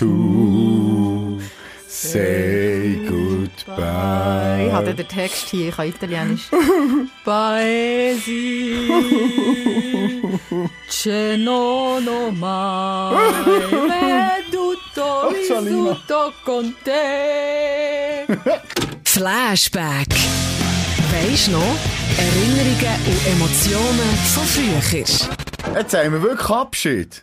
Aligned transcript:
to 0.00 1.38
say 1.86 2.96
goodbye. 3.06 4.66
Ich 4.66 4.72
hatte 4.72 4.94
den 4.94 5.06
Text 5.06 5.48
hier, 5.50 5.68
ich 5.68 5.76
kann 5.76 5.88
Italienisch. 5.88 6.48
Paesi, 7.24 8.88
ce 10.88 11.36
no 11.36 12.00
no 12.00 12.30
mai 12.30 13.14
veduto 13.90 15.28
vissuto 15.34 16.32
con 16.46 16.74
te. 16.82 18.26
Flashback. 19.04 20.08
Weisst 21.12 21.50
noch? 21.50 21.76
Erinnerungen 22.16 22.96
und 23.06 23.26
Emotionen 23.26 24.10
von 24.32 24.44
früher. 24.44 25.04
Jetzt 25.76 25.94
haben 25.94 26.12
wir 26.12 26.22
wirklich 26.22 26.48
Abschied. 26.48 27.22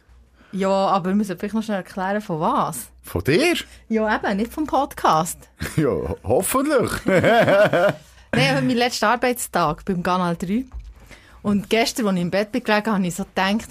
Ja, 0.51 0.69
aber 0.69 1.09
wir 1.09 1.15
müssen 1.15 1.37
vielleicht 1.37 1.55
noch 1.55 1.63
schnell 1.63 1.77
erklären, 1.77 2.21
von 2.21 2.39
was. 2.39 2.87
Von 3.03 3.23
dir? 3.23 3.55
Ja, 3.89 4.15
eben, 4.15 4.37
nicht 4.37 4.53
vom 4.53 4.65
Podcast. 4.65 5.37
Ja, 5.75 6.15
hoffentlich. 6.23 6.91
Nein, 7.05 8.55
heute 8.55 8.61
mein 8.61 8.77
letzter 8.77 9.09
Arbeitstag 9.09 9.83
beim 9.85 10.01
Kanal 10.03 10.35
3. 10.35 10.65
Und 11.43 11.69
gestern, 11.69 12.07
als 12.07 12.15
ich 12.15 12.21
im 12.21 12.31
Bett 12.31 12.51
bin 12.51 12.63
gelegen, 12.63 12.91
habe 12.91 13.05
ich 13.05 13.15
so 13.15 13.23
gedacht, 13.23 13.67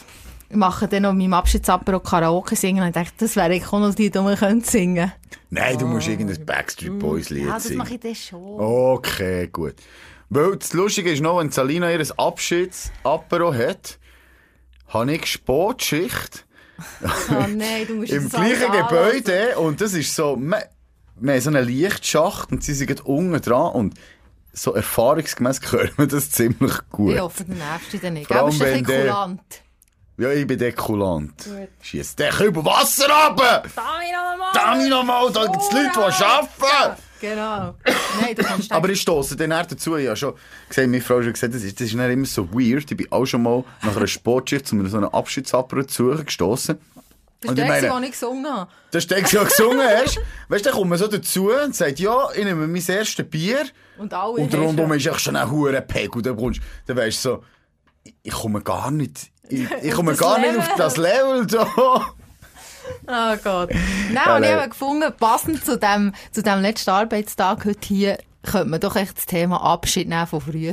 ich 0.48 0.56
mache 0.56 0.86
dann 0.88 1.02
noch 1.02 1.12
meinem 1.12 1.34
Abschiedsapero 1.34 2.00
Karaoke 2.00 2.56
singen. 2.56 2.82
Und 2.82 2.88
ich 2.88 2.94
dachte, 2.94 3.12
das 3.18 3.36
wäre 3.36 3.46
eigentlich 3.46 3.66
auch 3.72 3.80
noch 3.80 3.94
die, 3.94 4.10
die 4.10 4.18
man 4.18 4.36
könnte 4.36 4.68
singen 4.70 5.12
Nein, 5.50 5.78
du 5.78 5.86
musst 5.86 6.08
irgendein 6.08 6.44
Backstreet 6.44 6.98
Boys 6.98 7.30
Lied 7.30 7.46
Ja, 7.46 7.54
das 7.54 7.64
singen. 7.64 7.78
mache 7.78 7.94
ich 7.94 8.00
dann 8.00 8.14
schon. 8.14 8.60
Okay, 8.60 9.48
gut. 9.48 9.74
Weil 10.28 10.56
das 10.56 10.72
Lustige 10.72 11.10
ist 11.12 11.22
noch, 11.22 11.38
wenn 11.38 11.50
Salina 11.50 11.90
ihr 11.90 12.04
Abschiedsapero 12.18 13.54
hat, 13.54 13.98
habe 14.88 15.12
ich 15.14 15.26
Sportschicht 15.26 16.44
Oh 17.30 17.46
nein, 17.48 17.86
du 17.86 17.94
musst 17.94 18.12
im 18.12 18.28
gleichen. 18.28 18.72
Gebäude 18.72 19.56
und 19.58 19.80
das 19.80 19.94
ist 19.94 20.14
so, 20.14 20.36
wir, 20.36 20.68
wir 21.16 21.32
haben 21.32 21.40
so 21.40 21.50
einen 21.50 21.66
Lichtschacht 21.66 22.52
und 22.52 22.62
sie 22.62 22.74
sind 22.74 23.06
unten 23.06 23.40
dran 23.40 23.72
und 23.72 23.94
so 24.52 24.74
erfahrungsgemäß 24.74 25.60
hören 25.72 25.90
wir 25.96 26.06
das 26.06 26.30
ziemlich 26.30 26.74
gut. 26.90 27.14
Ich 27.14 27.20
hoffe, 27.20 27.44
der 27.44 27.56
nächste 27.56 27.98
dann 27.98 28.14
nicht. 28.14 28.26
Vor 28.28 28.36
allem, 28.36 28.60
wenn 28.60 28.84
der-. 28.84 29.38
Ja, 30.18 30.30
ich 30.32 30.46
bin 30.46 30.58
dekulant. 30.58 31.46
Schieß 31.82 32.16
dich 32.16 32.40
über 32.40 32.64
Wasser 32.64 33.04
runter! 33.04 33.62
Dami 33.74 34.06
nochmal! 34.12 34.52
Dami 34.54 34.88
nochmal, 34.88 35.30
da 35.30 35.44
gibt 35.44 35.62
es 35.62 35.72
Leute, 35.72 35.90
die 35.94 36.24
arbeiten! 36.24 37.02
Genau. 37.20 37.74
Nein, 38.20 38.34
du 38.36 38.44
Aber 38.70 38.88
ich 38.88 39.00
stoße 39.00 39.36
dann 39.36 39.50
eher 39.50 39.64
dazu. 39.64 39.96
Ich 39.96 40.06
habe 40.06 40.16
schon 40.16 40.34
gesehen, 40.68 40.90
meine 40.90 41.02
Frau 41.02 41.16
hat 41.16 41.24
schon 41.24 41.32
gesagt, 41.32 41.54
das 41.54 41.62
ist, 41.62 41.80
das 41.80 41.88
ist 41.88 41.94
immer 41.94 42.24
so 42.26 42.52
weird. 42.52 42.90
Ich 42.90 42.96
bin 42.96 43.10
auch 43.10 43.26
schon 43.26 43.42
mal 43.42 43.64
nach 43.82 43.96
einer 43.96 44.06
Sportschicht 44.06 44.66
zu 44.66 44.86
so 44.86 44.96
einem 44.96 45.08
Abschiedsapparat 45.08 45.90
zu 45.90 46.12
suchen 46.12 46.26
gestossen. 46.26 46.78
das 47.40 47.52
ist 47.52 47.58
ich 47.58 47.64
der, 47.64 47.80
den 47.80 48.02
ich 48.04 48.10
gesungen 48.12 48.46
habe. 48.46 48.70
Das 48.90 49.04
ist 49.04 49.10
der, 49.10 49.20
der 49.22 49.44
gesungen 49.44 49.86
hast. 49.86 50.18
Weißt 50.48 50.64
du, 50.64 50.70
dann 50.70 50.78
kommt 50.78 50.90
man 50.90 50.98
so 50.98 51.08
dazu 51.08 51.50
und 51.50 51.74
sagt, 51.74 51.98
ja, 51.98 52.28
ich 52.34 52.44
nehme 52.44 52.66
mein 52.66 52.86
erstes 52.86 53.28
Bier. 53.28 53.64
Und 53.98 54.12
alle 54.12 54.32
Und 54.32 54.54
rundum 54.54 54.92
ist 54.92 55.06
echt 55.06 55.20
schon 55.20 55.36
ein 55.36 55.50
hoher 55.50 55.80
Pegel. 55.80 56.22
Dann 56.22 56.36
kommst 56.36 56.60
dann 56.86 56.96
weisst 56.96 57.24
du 57.24 57.30
so, 57.30 57.44
ich, 58.22 58.32
komme 58.32 58.60
gar 58.62 58.90
nicht, 58.90 59.30
ich, 59.48 59.68
ich 59.82 59.92
komme 59.92 60.14
gar 60.14 60.38
nicht 60.38 60.56
auf 60.56 60.74
das 60.76 60.96
Level 60.96 61.46
da. 61.46 62.14
Oh 63.06 63.36
Gott. 63.42 63.70
Nein, 64.12 64.36
und 64.36 64.42
ich 64.44 64.50
habe 64.52 64.68
gefunden, 64.68 65.12
passend 65.18 65.64
zu 65.64 65.78
dem, 65.78 66.12
zu 66.32 66.42
dem 66.42 66.60
letzten 66.60 66.90
Arbeitstag 66.90 67.64
heute 67.64 67.86
hier, 67.86 68.18
könnte 68.42 68.68
man 68.68 68.80
doch 68.80 68.96
echt 68.96 69.16
das 69.16 69.26
Thema 69.26 69.60
Abschied 69.62 70.08
nehmen 70.08 70.26
von 70.26 70.40
früher. 70.40 70.72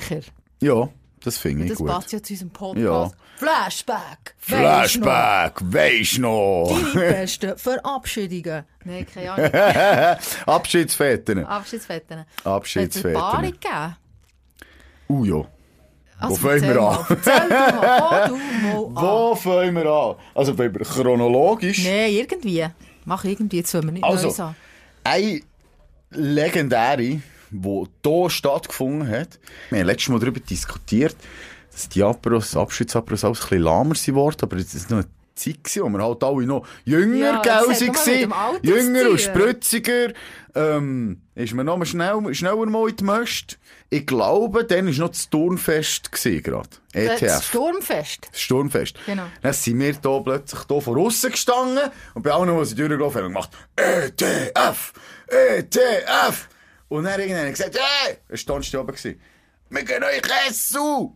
Ja, 0.61 0.89
das 1.23 1.37
finde 1.37 1.63
ich 1.65 1.69
Das 1.71 1.79
gut. 1.79 1.87
passt 1.87 2.11
ja 2.11 2.21
zu 2.21 2.33
unserem 2.33 2.51
Podcast. 2.51 3.15
Flashback. 3.37 4.35
Flashback, 4.37 5.53
weisst 5.61 6.19
noch. 6.19 6.69
Weisst 6.69 6.83
noch. 6.83 6.93
Deine 6.93 7.11
besten 7.13 7.57
Verabschiedungen. 7.57 8.63
Nein, 8.85 9.07
keine 9.11 9.31
Ahnung. 9.31 10.17
Abschiedsfetten. 10.45 11.45
Abschiedsfetten. 11.45 12.25
Abschiedsfetten. 12.43 13.21
Hat 13.21 13.25
es 13.33 13.33
eine 13.33 13.47
Paarung 13.47 13.51
gegeben? 13.51 13.95
Uh 15.09 15.25
ja. 15.25 15.45
Also, 16.23 16.35
fangen 16.37 16.61
wir 16.61 16.81
an? 16.81 16.95
mal, 16.95 17.05
Erzähl 17.09 17.49
du 18.27 18.35
mal. 18.35 18.73
Wo 18.73 18.87
an. 18.87 18.95
Wo 18.95 19.35
fangen 19.35 19.75
wir 19.75 19.85
an? 19.85 20.15
Also, 20.33 20.57
wenn 20.57 20.73
wir 20.73 20.81
chronologisch. 20.85 21.83
Nein, 21.83 22.11
irgendwie. 22.13 22.65
Mach 23.05 23.23
irgendwie, 23.25 23.57
jetzt 23.57 23.73
wollen 23.73 23.85
wir 23.85 23.91
nicht 23.91 24.03
Also, 24.03 24.27
Neues 24.27 24.39
an. 24.39 24.55
Eine 25.03 25.41
legendäre, 26.11 26.97
die 26.97 27.21
hier 27.51 28.29
stattgefunden 28.29 29.07
hat. 29.09 29.39
Wir 29.69 29.79
haben 29.79 29.87
letztes 29.87 30.09
Mal 30.09 30.19
darüber 30.19 30.39
diskutiert, 30.39 31.15
dass 31.71 31.89
die 31.89 32.03
Aperos, 32.03 32.55
Abschiedsapros 32.55 33.23
alles 33.23 33.39
ein 33.39 33.49
bisschen 33.49 33.63
lahmer 33.63 33.95
geworden 33.95 34.37
aber 34.41 34.57
es 34.57 34.73
ist 34.73 34.89
noch 34.89 34.99
eine 34.99 35.07
Zeit 35.35 35.75
wo 35.75 35.89
wir 35.89 36.03
halt 36.03 36.23
alle 36.23 36.45
noch 36.45 36.67
jünger, 36.85 37.17
Ja, 37.17 37.41
gell, 37.41 37.75
zu 37.75 38.27
Jünger 38.61 39.09
und 39.09 39.21
spritziger. 39.21 40.13
Ähm, 40.55 41.21
ist 41.35 41.53
man 41.53 41.65
noch 41.65 41.77
mal 41.77 41.85
schnell, 41.85 42.33
schneller 42.35 42.65
mal 42.67 42.89
in 42.89 42.95
die 42.95 43.03
Möst. 43.03 43.57
Ich 43.89 44.05
glaube, 44.05 44.65
dann 44.65 44.85
war 44.85 44.93
noch 44.93 45.09
das 45.09 45.29
gewesen, 46.11 46.43
gerade. 46.43 46.69
Das 46.93 47.21
ETF. 47.21 47.43
Sturmfest. 47.43 48.27
Das 48.31 48.41
Sturmfest. 48.41 48.95
Genau. 49.05 49.25
Dann 49.41 49.53
sind 49.53 49.79
wir 49.79 49.93
hier 49.93 50.21
plötzlich 50.23 50.61
hier 50.67 50.81
von 50.81 50.99
außen 50.99 51.31
gestanden 51.31 51.89
und 52.13 52.21
bei 52.21 52.31
allen, 52.31 52.57
die 52.57 52.65
sie 52.65 52.75
durchgelaufen 52.75 53.21
haben, 53.21 53.33
gemacht, 53.33 53.49
ETF, 53.75 54.93
ETF. 55.27 56.47
Und 56.89 57.05
dann 57.05 57.19
irgendwann 57.19 57.39
hat 57.39 57.45
er 57.45 57.51
gesagt, 57.51 57.79
hey, 57.79 58.17
er 58.29 58.37
stand 58.37 58.65
hier 58.65 58.81
oben. 58.81 58.95
Wir 59.69 59.83
gehen 59.83 60.03
euch 60.03 60.21
Kessel. 60.21 61.09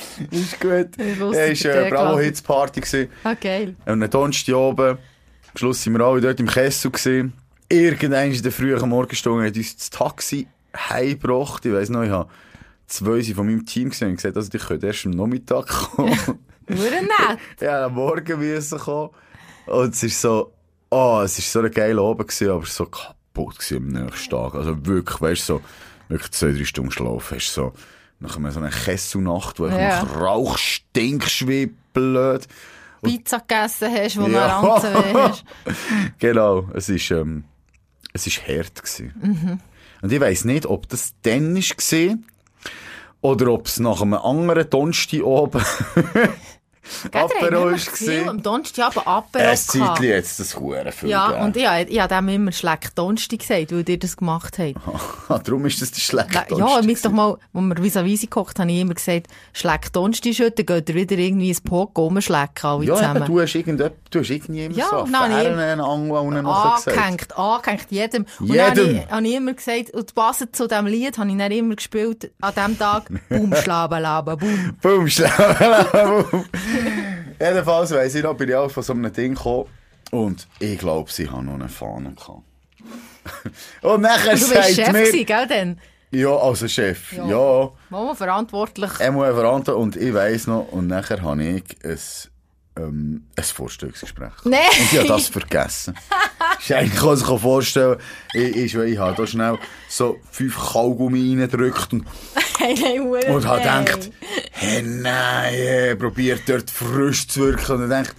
ist 0.31 0.61
gut. 0.61 0.89
Es 0.99 1.65
war 1.65 1.73
eine 1.73 1.91
Bravo 1.91 2.11
gelacht. 2.11 2.25
Hits 2.25 2.43
Party. 2.43 2.81
gewesen. 2.81 3.09
Ah, 3.25 3.35
geil. 3.35 3.75
Und 3.87 4.01
dann 4.01 4.11
Donnerstag 4.11 4.55
oben. 4.55 4.91
Am 4.91 5.57
Schluss 5.57 5.83
sind 5.83 5.93
wir 5.93 6.05
alle 6.05 6.21
dort 6.21 6.41
im 6.41 6.47
Kessel 6.47 6.91
gewesen. 6.91 7.33
Irgendwann 7.69 8.33
in 8.33 8.43
der 8.43 8.53
frühen 8.53 8.89
Morgenstunde 8.89 9.47
hat 9.47 9.57
uns 9.57 9.77
das 9.77 9.91
Taxi 9.91 10.47
heimgebracht. 10.77 11.65
Ich 11.65 11.73
weiss 11.73 11.89
noch, 11.89 12.03
ich 12.03 12.11
habe 12.11 12.29
zwei 12.87 13.23
von 13.23 13.47
meinem 13.47 13.65
Team 13.65 13.91
gesehen 13.91 14.11
und 14.11 14.17
gesagt, 14.17 14.37
also, 14.37 14.51
die 14.51 14.59
können 14.59 14.83
erst 14.83 15.07
am 15.07 15.13
Nachmittag 15.13 15.67
kommen. 15.67 16.19
Nur 16.69 16.79
nett. 16.79 17.39
ja, 17.61 17.87
am 17.87 17.95
Morgen 17.95 18.39
müssen 18.39 18.79
kommen. 18.79 19.11
Und 19.67 19.95
es 19.95 20.03
ist 20.03 20.21
so, 20.21 20.53
oh, 20.91 21.23
es 21.25 21.39
ist 21.39 21.51
so 21.51 21.61
ein 21.61 21.71
geiler 21.71 22.03
Abend 22.03 22.29
gewesen, 22.29 22.51
aber 22.51 22.67
so 22.67 22.87
kaputt 22.87 23.59
gewesen 23.59 23.77
am 23.97 24.05
nächsten 24.05 24.31
Tag. 24.31 24.55
Also 24.55 24.87
wirklich, 24.87 25.21
weißt 25.21 25.49
du, 25.49 25.55
so, 25.55 25.61
wirklich 26.09 26.31
zwei, 26.33 26.53
drei 26.53 26.65
Stunden 26.65 26.91
schlafen 26.91 27.37
hast 27.37 27.53
so, 27.53 27.73
nach 28.21 28.37
einer 28.37 28.53
so 28.53 28.61
einer 28.61 28.71
Kesselnacht, 28.71 29.59
wo 29.61 29.67
Ja. 29.67 29.79
ja. 29.79 30.03
nach 30.05 30.17
Rauch 30.17 30.57
stinkst 30.59 31.47
wie 31.49 31.73
blöd. 31.93 32.47
Pizza 33.03 33.39
gegessen 33.41 33.93
hast, 33.95 34.19
wo 34.21 34.27
Ja. 34.27 34.61
du 34.63 35.19
hast. 35.19 35.45
Genau, 36.19 36.69
es 36.75 36.89
ist, 36.89 37.11
ähm, 37.11 37.45
es 38.13 38.27
ist 38.27 38.47
hart 38.49 38.77
gewesen. 38.83 39.13
Mhm. 39.21 39.61
Und 40.03 40.13
ich 40.13 40.21
weiss 40.21 40.45
nicht, 40.45 40.67
ob 40.67 40.89
das 40.89 41.15
dann 41.23 41.57
war, 41.57 42.17
oder 43.21 43.49
ob 43.53 43.67
es 43.67 43.79
nach 43.81 44.01
einem 44.03 44.15
anderen 44.15 44.69
Donnerstag 44.71 45.23
oben 45.23 45.63
Apero 47.13 47.69
ist 47.71 47.89
viel 47.91 48.09
gewesen. 48.09 48.29
am 48.29 48.43
Donnerstagabend 48.43 49.07
Apero 49.07 49.49
Ein. 49.51 49.57
Zeitchen 49.57 50.05
jetzt 50.05 50.39
das 50.41 50.59
Huren 50.59 50.93
viel 50.93 51.09
Ja, 51.09 51.27
gegeben. 51.29 51.45
und 51.45 51.57
ich, 51.57 51.65
ich 51.89 52.01
habe 52.01 52.15
dem 52.15 52.29
immer 52.29 52.53
schlecht 52.53 52.91
Donnerstag 52.97 53.39
gesagt, 53.39 53.73
weil 53.73 53.89
ihr 53.89 53.99
das 53.99 54.17
gemacht 54.17 54.59
habt. 54.59 55.47
Darum 55.49 55.65
ist 55.67 55.81
das 55.81 55.91
der 55.93 56.01
schlechte 56.01 56.45
Ja, 56.57 56.81
mit 56.83 57.05
doch 57.05 57.11
mal, 57.11 57.39
wo 57.53 57.61
wir 57.61 57.77
vis-à-vis 57.77 58.21
gekocht 58.23 58.59
habe 58.59 58.71
ich 58.71 58.81
immer 58.81 58.95
gesagt, 58.95 59.29
schlägt 59.53 59.97
Donnerstag 59.97 60.35
schon, 60.35 60.51
dann 60.55 60.67
geht 60.67 60.89
ihr 60.91 60.95
wieder 60.95 61.17
irgendwie 61.19 61.49
ins 61.49 61.61
Pogo 61.61 62.05
rumschlecken, 62.05 62.65
alle 62.71 62.85
Ja, 62.85 62.95
zusammen. 62.97 63.17
eben, 63.23 63.27
du 63.27 63.41
hast 63.41 63.55
irgendjemand, 63.55 63.95
du 64.11 64.19
hast 64.21 64.31
irgendjemand 64.31 64.77
Ja, 64.77 64.89
so 64.91 65.05
ich- 65.07 65.15
einen 65.15 65.81
Angel 65.81 66.17
und. 66.17 66.47
Angehängt, 66.47 67.39
angehängt, 67.39 67.87
jedem. 67.91 68.27
Und 68.41 68.47
Jedem. 68.49 68.59
dann 68.59 68.79
habe 68.79 68.91
ich, 68.93 69.11
habe 69.11 69.27
ich 69.27 69.35
immer 69.35 69.53
gesagt, 69.55 69.91
und 69.93 70.15
passend 70.15 70.55
zu 70.57 70.67
diesem 70.69 70.87
Lied 70.87 71.19
habe 71.19 71.31
ich 71.31 71.37
dann 71.39 71.51
immer 71.53 71.75
gespielt, 71.77 72.31
an 72.41 72.55
diesem 72.55 72.79
Tag, 72.79 73.05
boom, 73.29 73.55
schlabalaba, 73.55 74.35
boom. 74.37 74.77
Boom, 74.83 75.09
schnell. 75.09 75.31
Jedenfalls 77.41 77.91
weiss 77.93 78.15
ich 78.15 78.23
noch, 78.23 78.35
bin 78.35 78.49
ich 78.49 78.55
auch 78.55 78.71
von 78.71 78.83
so 78.83 78.93
einem 78.93 79.13
Ding 79.13 79.35
gekommen. 79.35 79.67
Und 80.11 80.47
ich 80.61 80.79
glaube, 80.79 81.11
sie 81.11 81.29
haben 81.29 81.47
noch 81.47 81.55
eine 81.55 81.69
Fahne 81.69 82.15
gehabt. 82.15 82.43
und 83.83 84.01
nachher 84.03 84.35
Du 84.35 84.49
bist 84.49 84.75
Chef 84.75 84.93
mir... 84.93 85.05
gewesen, 85.05 85.27
gell, 85.27 85.47
denn? 85.47 85.81
Ja, 86.11 86.37
also 86.37 86.69
Chef. 86.69 87.13
Ja. 87.13 87.27
Ja. 87.27 87.73
Mama 87.91 88.15
verantwortlich. 88.15 88.91
Er 88.99 89.11
muss 89.11 89.27
verantworten 89.27 89.81
und 89.81 89.97
ich 89.97 90.15
weiss 90.15 90.47
noch, 90.47 90.69
und 90.71 90.87
nachher 90.87 91.23
habe 91.23 91.43
ich 91.43 91.65
ein, 91.83 91.99
ähm, 92.77 93.27
ein 93.37 93.45
Vorstellungsgespräch. 93.45 94.33
Nein. 94.45 94.61
Und 94.79 94.93
ich 94.93 94.99
habe 94.99 95.09
das 95.09 95.27
vergessen. 95.29 95.97
eigentlich, 96.75 97.01
kann 97.01 97.17
sich 97.17 97.27
vorstellen, 97.41 97.99
ich, 98.33 98.57
ich, 98.57 98.75
ich 98.75 98.99
habe 98.99 99.15
da 99.17 99.27
schnell 99.27 99.59
so 99.89 100.19
fünf 100.31 100.57
Kaugummi 100.57 101.31
reingedrückt 101.31 101.93
und, 101.93 102.05
und 103.29 103.47
habe 103.47 103.59
gedacht, 103.61 104.11
hey, 104.53 104.83
nein, 104.83 105.55
äh, 105.55 105.97
probiert 105.97 106.43
dort 106.47 106.71
frisch 106.71 107.29
zu 107.29 107.41
wirken. 107.41 107.83
Und 107.83 107.91
dachte 107.91 108.13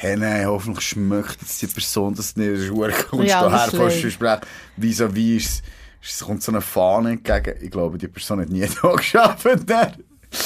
hey, 0.00 0.16
nein, 0.16 0.46
hoffentlich 0.46 0.86
schmeckt 0.88 1.36
jetzt 1.42 1.60
die 1.60 1.66
Person 1.66 2.14
das 2.14 2.34
nicht. 2.36 2.70
Kommst 2.70 3.28
Ja, 3.28 3.44
du 3.44 3.50
das 3.50 3.60
her, 3.60 3.66
ist 3.66 3.76
fast 3.76 3.98
schlecht. 3.98 4.02
Gespräch. 4.02 4.38
Vis-à-vis 4.78 5.36
ist, 5.36 5.62
es 6.02 6.20
kommt 6.20 6.42
so 6.42 6.52
eine 6.52 6.62
Fahne 6.62 7.10
entgegen. 7.10 7.54
Ich 7.60 7.70
glaube, 7.70 7.98
die 7.98 8.08
Person 8.08 8.40
hat 8.40 8.48
nie 8.48 8.66
da 8.82 8.92
geschafft. 8.92 9.46
Dann. 9.66 9.92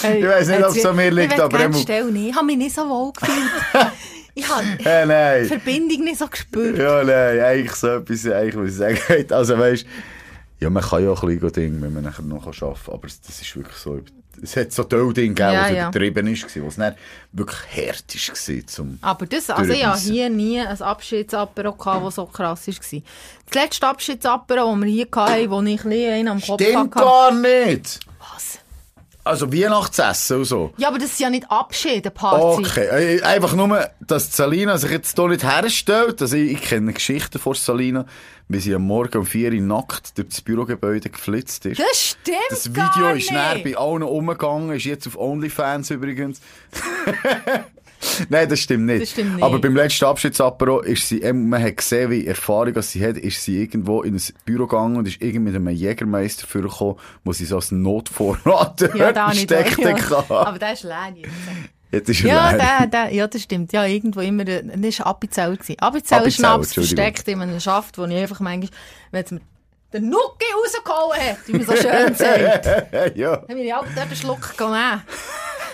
Hey, 0.03 0.21
ich 0.21 0.27
weiss 0.27 0.49
nicht, 0.49 0.65
ob 0.65 0.75
es 0.75 0.85
an 0.87 0.97
mir 0.97 1.11
liegt, 1.11 1.35
ich 1.35 1.41
aber 1.41 1.61
Ich 1.61 1.69
nicht. 1.69 1.89
Ich 1.89 2.35
habe 2.35 2.47
mich 2.47 2.57
nicht 2.57 2.75
so 2.75 2.83
wohl 2.89 3.13
gefühlt. 3.13 3.51
Ich 4.35 4.49
habe 4.49 4.65
Hey, 4.83 5.07
die. 5.07 5.47
Verbindung 5.47 6.05
nicht 6.05 6.19
so 6.19 6.27
gespürt. 6.27 6.77
Ja, 6.79 7.05
nein, 7.05 7.41
eigentlich 7.41 7.73
so 7.75 7.89
etwas, 7.89 8.27
eigentlich 8.27 8.55
muss 8.57 8.71
ich 8.71 8.77
sagen. 8.77 8.99
Also 9.31 9.59
weißt, 9.59 9.87
ja, 10.61 10.71
man 10.71 10.83
kann 10.83 11.05
ja 11.05 11.11
auch 11.11 11.23
ein 11.23 11.29
bisschen 11.39 11.53
Ding, 11.53 11.83
wenn 11.83 11.93
man 11.93 12.05
nachher 12.05 12.23
noch 12.23 12.47
arbeiten 12.47 12.61
kann, 12.85 12.95
aber 12.95 13.07
es- 13.07 13.21
das 13.21 13.41
ist 13.41 13.55
wirklich 13.57 13.77
so, 13.77 14.01
es 14.43 14.57
hat 14.57 14.73
so 14.73 14.83
tolle 14.85 15.13
Dinge 15.13 15.29
gegeben, 15.35 15.53
Ja, 15.53 15.63
was 15.63 15.71
ja. 15.71 15.83
übertrieben 15.89 16.27
ist, 16.27 16.45
es 16.67 16.77
dann 16.77 16.95
wirklich 17.33 17.59
hart 17.87 18.05
war 18.15 18.67
zum... 18.67 18.99
Aber 19.03 19.27
das, 19.27 19.49
also 19.51 19.73
ich 19.73 19.87
hatte 19.87 20.01
hier 20.01 20.29
nie 20.31 20.59
ein 20.61 20.81
Abschiedsapero, 20.83 21.73
gehabt, 21.73 22.05
das 22.07 22.15
so 22.17 22.27
krass 22.27 22.67
war. 22.67 22.75
Das 22.75 23.63
letzte 23.63 23.87
Abschiedsapero, 23.87 24.73
das 24.73 24.81
wir 24.81 24.89
hier 24.91 25.07
hatten, 25.15 25.51
wo 25.51 25.63
ich 25.63 25.85
ein 25.85 25.91
bisschen 25.91 26.13
einen 26.13 26.29
am 26.29 26.41
Kopf 26.41 26.61
Stimmt 26.61 26.77
hatte. 26.97 27.05
gar 27.05 27.33
nicht! 27.33 28.01
Also 29.25 29.51
Weihnachtsessen 29.51 30.39
und 30.39 30.45
so. 30.45 30.75
Ja, 30.77 30.89
aber 30.89 30.99
das 30.99 31.13
ist 31.13 31.21
ja 31.21 31.31
nicht 31.31 31.51
Abschied, 31.51 32.05
eine 32.05 32.11
Party. 32.11 32.63
Okay, 32.63 33.17
äh, 33.17 33.23
einfach 33.23 33.55
nur, 33.55 33.89
dass 34.01 34.37
Salina 34.37 34.77
sich 34.77 34.91
jetzt 34.91 35.17
hier 35.17 35.29
nicht 35.29 35.43
herstellt. 35.43 36.21
Also 36.21 36.37
ich, 36.37 36.53
ich 36.53 36.61
kenne 36.61 36.93
Geschichten 36.93 37.39
von 37.39 37.55
Salina, 37.55 38.05
wie 38.49 38.61
sie 38.61 38.75
am 38.75 38.83
Morgen 38.83 39.19
um 39.19 39.27
4 39.27 39.53
Uhr 39.53 39.61
nackt 39.63 40.19
durch 40.19 40.29
das 40.29 40.43
Bürogebäude 40.43 41.09
geflitzt 41.09 41.65
ist. 41.65 41.81
Das 41.81 42.01
stimmt 42.01 42.39
Das 42.51 42.71
Video 42.71 43.15
ist 43.15 43.31
näher 43.31 43.61
bei 43.65 43.77
allen 43.77 44.03
umgegangen, 44.03 44.77
ist 44.77 44.85
jetzt 44.85 45.07
auf 45.07 45.17
OnlyFans 45.17 45.91
übrigens. 45.91 46.41
Nein, 48.29 48.49
das 48.49 48.61
stimmt 48.61 48.87
nicht. 48.87 49.03
Das 49.03 49.11
stimmt 49.11 49.35
nicht. 49.35 49.45
Aber 49.45 49.59
beim 49.59 49.75
letzten 49.77 50.05
Abschiedsapero 50.05 50.81
ist 50.81 51.09
sie, 51.09 51.21
ähm, 51.21 51.49
man 51.49 51.63
hat 51.63 51.77
gesehen, 51.77 52.11
wie 52.11 52.27
Erfahrung 52.27 52.81
sie 52.83 53.05
hat, 53.05 53.17
ist 53.17 53.43
sie 53.43 53.61
irgendwo 53.63 54.03
in 54.03 54.15
ein 54.15 54.23
Büro 54.45 54.67
gegangen 54.67 54.97
und 54.97 55.09
ist 55.09 55.21
irgendwie 55.21 55.51
mit 55.51 55.55
einem 55.55 55.69
Jägermeister 55.69 56.47
vorgekommen, 56.47 56.97
wo 57.25 57.33
sie 57.33 57.45
so 57.45 57.57
als 57.57 57.71
Notvorrat 57.71 58.81
Ja, 58.95 59.31
gesteckt 59.31 59.79
Ja. 59.79 59.93
hatte. 60.11 60.31
Aber 60.31 60.59
der 60.59 60.73
ist 60.73 60.83
leer 60.83 61.15
ist 62.09 62.25
er 62.25 62.27
Ja, 62.27 62.53
der, 62.53 62.87
der, 62.87 63.15
ja, 63.15 63.27
das 63.27 63.43
stimmt. 63.43 63.73
Ja, 63.73 63.85
irgendwo 63.87 64.21
immer, 64.21 64.47
äh, 64.49 64.63
das 64.65 65.01
war 65.01 65.15
gewesen. 65.15 65.79
Appenzell 65.79 65.79
Appenzell, 65.79 66.31
Schnaps 66.31 66.75
versteckt 66.75 67.29
in 67.29 67.41
einem 67.41 67.61
Schaft, 67.61 67.99
wo 67.99 68.05
ich 68.05 68.17
einfach 68.17 68.41
manchmal, 68.41 68.71
wenn 69.13 69.25
es 69.25 69.31
mir 69.31 69.41
den 69.93 70.09
Nucki 70.09 70.45
rausgehauen 70.57 71.21
hat, 71.21 71.39
wie 71.47 71.53
man 71.53 71.67
so 71.67 71.77
schön 71.77 72.15
sagt, 72.17 73.17
ja. 73.17 73.37
dann 73.37 73.47
bin 73.47 73.59
ich 73.59 73.73
auch 73.75 73.85
dort 73.95 74.07
einen 74.07 74.17
Schluck 74.17 74.57
genommen, 74.57 75.03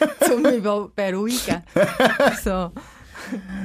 um 0.34 0.42
mich 0.42 0.62
zu 0.62 0.92
beruhigen. 0.94 1.62
So. 2.42 2.70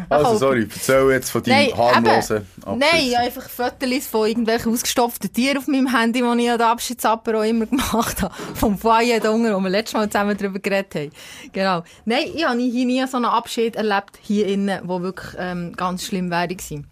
Also, 0.09 0.37
sorry, 0.37 0.67
erzähl 0.69 1.11
jetzt 1.11 1.29
von 1.29 1.41
deinem 1.43 1.69
Nein, 1.69 1.77
harmlosen. 1.77 2.47
Abschied. 2.61 2.79
Nein, 2.79 3.07
ich 3.07 3.15
habe 3.15 3.25
einfach 3.25 3.49
Fotos 3.49 4.07
von 4.07 4.27
irgendwelchen 4.27 4.71
ausgestopften 4.71 5.33
Tieren 5.33 5.57
auf 5.57 5.67
meinem 5.67 5.95
Handy, 5.95 6.21
die 6.21 6.43
ich 6.43 6.51
an 6.51 6.57
der 6.57 6.67
Abschiedsapero 6.67 7.41
immer 7.41 7.65
gemacht 7.65 8.21
habe. 8.21 8.33
Vom 8.53 8.77
Foyer 8.77 9.19
da 9.19 9.31
unten, 9.31 9.53
wo 9.53 9.59
wir 9.59 9.69
letztes 9.69 9.93
Mal 9.93 10.09
zusammen 10.09 10.37
darüber 10.37 10.59
geredet 10.59 10.95
haben. 10.95 11.11
Genau. 11.51 11.83
Nein, 12.05 12.25
ich 12.33 12.45
habe 12.45 12.59
hier 12.59 12.85
nie 12.85 13.05
so 13.07 13.17
einen 13.17 13.25
Abschied 13.25 13.75
erlebt, 13.75 14.19
hier 14.21 14.47
innen, 14.47 14.87
der 14.87 15.01
wirklich 15.01 15.35
ähm, 15.37 15.73
ganz 15.75 16.05
schlimm 16.05 16.29
wäre 16.29 16.47
gewesen. 16.47 16.87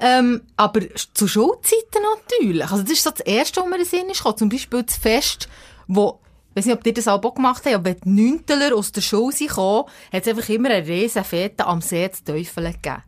Ähm, 0.00 0.42
aber 0.56 0.80
zu 0.94 1.26
Schulzeiten 1.26 2.02
natürlich. 2.38 2.70
Also 2.70 2.82
das 2.82 2.92
ist 2.92 3.04
so 3.04 3.10
das 3.10 3.20
Erste, 3.20 3.60
was 3.60 3.68
mir 3.68 3.76
in 3.76 3.82
den 3.82 3.88
Sinn 3.88 4.10
ist. 4.10 4.38
Zum 4.38 4.48
Beispiel 4.48 4.82
das 4.84 4.96
Fest, 4.96 5.48
wo 5.88 6.20
ich 6.50 6.56
weiß 6.56 6.66
nicht, 6.66 6.78
ob 6.78 6.86
ihr 6.86 6.94
das 6.94 7.08
auch 7.08 7.34
gemacht 7.34 7.64
habt, 7.64 7.74
aber 7.74 7.84
wenn 7.84 7.96
die 8.04 8.22
Neunteler 8.30 8.74
aus 8.74 8.90
der 8.90 9.00
Schule 9.00 9.34
gekommen, 9.36 9.84
hat 10.12 10.22
es 10.22 10.28
einfach 10.28 10.48
immer 10.48 10.70
eine 10.70 10.86
riesen 10.86 11.24
Fete 11.24 11.66
am 11.66 11.80
See 11.80 12.10
zu 12.10 12.24
Teufel 12.24 12.64
gegeben. 12.64 13.02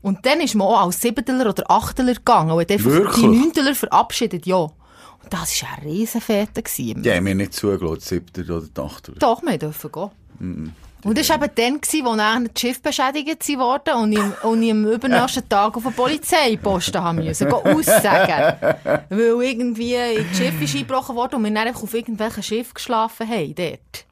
Und 0.00 0.24
dann 0.26 0.40
ist 0.40 0.54
man 0.54 0.68
auch 0.68 0.84
als 0.84 1.00
Siebteler 1.00 1.48
oder 1.48 1.70
Achteler 1.70 2.14
gegangen 2.14 2.50
und 2.52 2.60
hat 2.60 2.70
einfach 2.70 3.14
die 3.14 3.26
Neunteler 3.26 3.74
verabschiedet, 3.74 4.46
ja. 4.46 4.56
Und 4.56 4.72
das 5.30 5.62
war 5.62 5.78
eine 5.78 5.90
riesen 5.90 6.20
Fete. 6.20 6.62
Die 6.76 7.10
haben 7.10 7.24
mir 7.24 7.34
nicht 7.34 7.54
zugelassen, 7.54 8.00
siebter 8.00 8.42
oder 8.42 8.84
achter. 8.84 9.12
Doch, 9.12 9.42
wir 9.42 9.58
dürfen 9.58 9.90
gehen. 9.90 10.74
Und 11.04 11.18
das 11.18 11.28
war 11.28 11.36
eben 11.36 11.54
dann, 11.54 11.80
gewesen, 11.80 12.06
wo 12.06 12.14
nachher 12.14 12.48
das 12.48 12.60
Schiff 12.60 12.80
beschädigt 12.80 13.46
wurde 13.58 13.94
und 13.94 14.12
ich, 14.12 14.44
und 14.44 14.62
ich 14.62 14.70
am 14.70 14.86
übernächsten 14.86 15.46
Tag 15.48 15.76
auf 15.76 15.82
den 15.82 15.92
Polizeiposten 15.92 17.02
haben 17.02 17.16
müssen, 17.16 17.52
aussagen. 17.52 18.56
Weil 19.10 19.42
irgendwie 19.42 19.96
das 20.16 20.38
Schiff 20.38 20.60
ist 20.62 20.74
eingebrochen 20.74 21.14
worden 21.14 21.36
und 21.36 21.44
wir 21.44 21.50
dann 21.50 21.68
einfach 21.68 21.82
auf 21.82 21.92
irgendwelchen 21.92 22.42
Schiff 22.42 22.72
geschlafen 22.72 23.28
haben, 23.28 23.54
dort. 23.54 24.06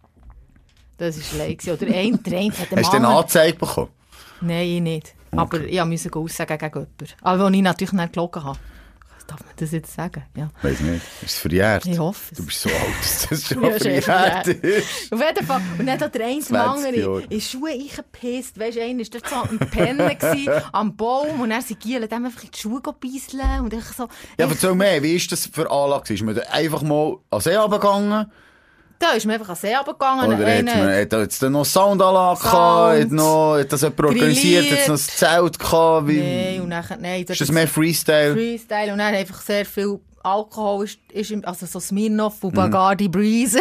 Das 0.99 1.33
war 1.33 1.47
leid. 1.47 1.67
Oder 1.67 1.87
ein, 1.95 2.23
der 2.23 2.39
eine 2.39 2.53
hat 2.53 2.71
den 2.71 2.79
Hast 2.79 2.93
du 2.93 2.97
eine 2.97 3.09
Anzeige 3.09 3.59
bekommen? 3.59 3.89
Nein, 4.43 4.67
ich 4.69 4.81
nicht. 4.81 5.15
Aber 5.33 5.61
ich 5.61 5.85
musste 5.85 6.15
aussagen 6.15 6.59
gegen 6.59 6.75
jemanden. 6.75 7.09
Aber 7.23 7.45
wo 7.45 7.49
ich 7.49 7.63
natürlich 7.63 7.93
nicht 7.93 8.13
gelogen 8.13 8.45
habe. 8.45 8.59
Darf 9.33 9.41
man 9.47 9.55
das 9.57 9.71
jetzt 9.73 9.95
sagen? 9.95 10.23
Ja. 10.37 10.51
Weiß 10.61 10.81
nicht. 10.81 11.03
Ist 11.23 11.33
es 11.33 11.39
verjährt? 11.39 11.87
Ich 11.87 11.99
hoffe 11.99 12.21
es. 12.33 12.37
Du 12.37 12.45
bist 12.45 12.61
so 12.61 12.69
alt, 12.69 12.79
dass 13.01 13.29
das 13.29 13.45
schon 13.49 13.63
Ja, 13.65 13.71
verjährt 13.71 14.47
ist. 14.49 15.11
Auf 15.13 15.21
jeden 15.23 15.47
Fall. 15.47 15.63
Und 15.79 15.87
dann 15.87 15.99
hat 16.01 16.15
der 16.15 16.27
eine 16.27 16.41
20 16.41 16.57
andere 16.57 17.23
in 17.31 17.41
Schuhe 17.41 17.71
eingepisst. 17.71 18.59
Weisst 18.61 18.77
du, 18.77 18.83
einer 18.83 18.99
war 18.99 19.07
dort 19.11 19.29
so 19.29 19.37
am 19.37 19.59
Pennen 19.71 20.19
gewesen, 20.19 20.63
am 20.73 20.97
Baum 20.97 21.41
und 21.41 21.51
er 21.51 21.63
sind 21.63 21.81
Gielen, 21.81 22.07
dem 22.09 22.27
einfach 22.27 22.45
in 22.45 22.51
die 22.51 22.59
Schuhe 22.59 22.83
beiseln 22.83 23.61
und 23.61 23.73
ich 23.73 23.85
so, 23.85 24.07
Ja, 24.39 24.47
erzähl 24.47 24.75
mehr, 24.75 25.03
wie 25.03 25.17
ist 25.17 25.33
das 25.33 25.47
für 25.47 25.71
Anlage? 25.71 26.13
Ist 26.13 26.23
man 26.23 26.39
einfach 26.39 26.83
mal 26.83 27.17
an 27.31 27.39
den 27.39 27.41
See 27.41 27.57
runtergegangen? 27.57 28.31
Da 29.03 29.13
ist 29.13 29.27
man 29.27 29.35
einfach 29.35 29.49
an 29.49 29.57
den 29.57 29.61
See 29.61 29.75
runtergegangen. 29.75 30.27
Oder 30.27 30.59
hat 30.59 30.65
man, 30.65 30.95
hat 30.95 31.13
jetzt 31.13 31.43
noch 31.43 31.65
Soundanlage 31.65 32.41
Sound. 32.41 32.53
gehabt? 32.53 33.01
Hat, 33.01 33.11
noch, 33.11 33.59
hat 33.59 33.73
das 33.73 33.83
jemand 33.83 34.01
organisiert? 34.01 34.71
Hat 34.71 34.89
noch 34.89 34.95
ein 34.95 34.99
Zelt 34.99 35.59
gehabt? 35.59 36.09
Wie, 36.09 36.21
Nein, 36.21 36.61
und 36.61 36.71
dann, 36.71 36.85
nein, 37.01 37.25
ist 37.29 37.41
das 37.41 37.51
mehr 37.51 37.69
Freestyle? 37.69 38.33
Freestyle 38.33 38.93
und 38.93 38.99
dann 38.99 39.15
einfach 39.15 39.41
sehr 39.43 39.65
viel 39.65 39.99
Alkohol 40.23 40.85
ist, 40.85 40.99
ist 41.13 41.31
im, 41.33 41.45
also 41.45 41.67
so 41.67 41.81
Smirnoff 41.81 42.45
und 42.45 42.55
Bacardi 42.55 43.09
Breezer. 43.09 43.61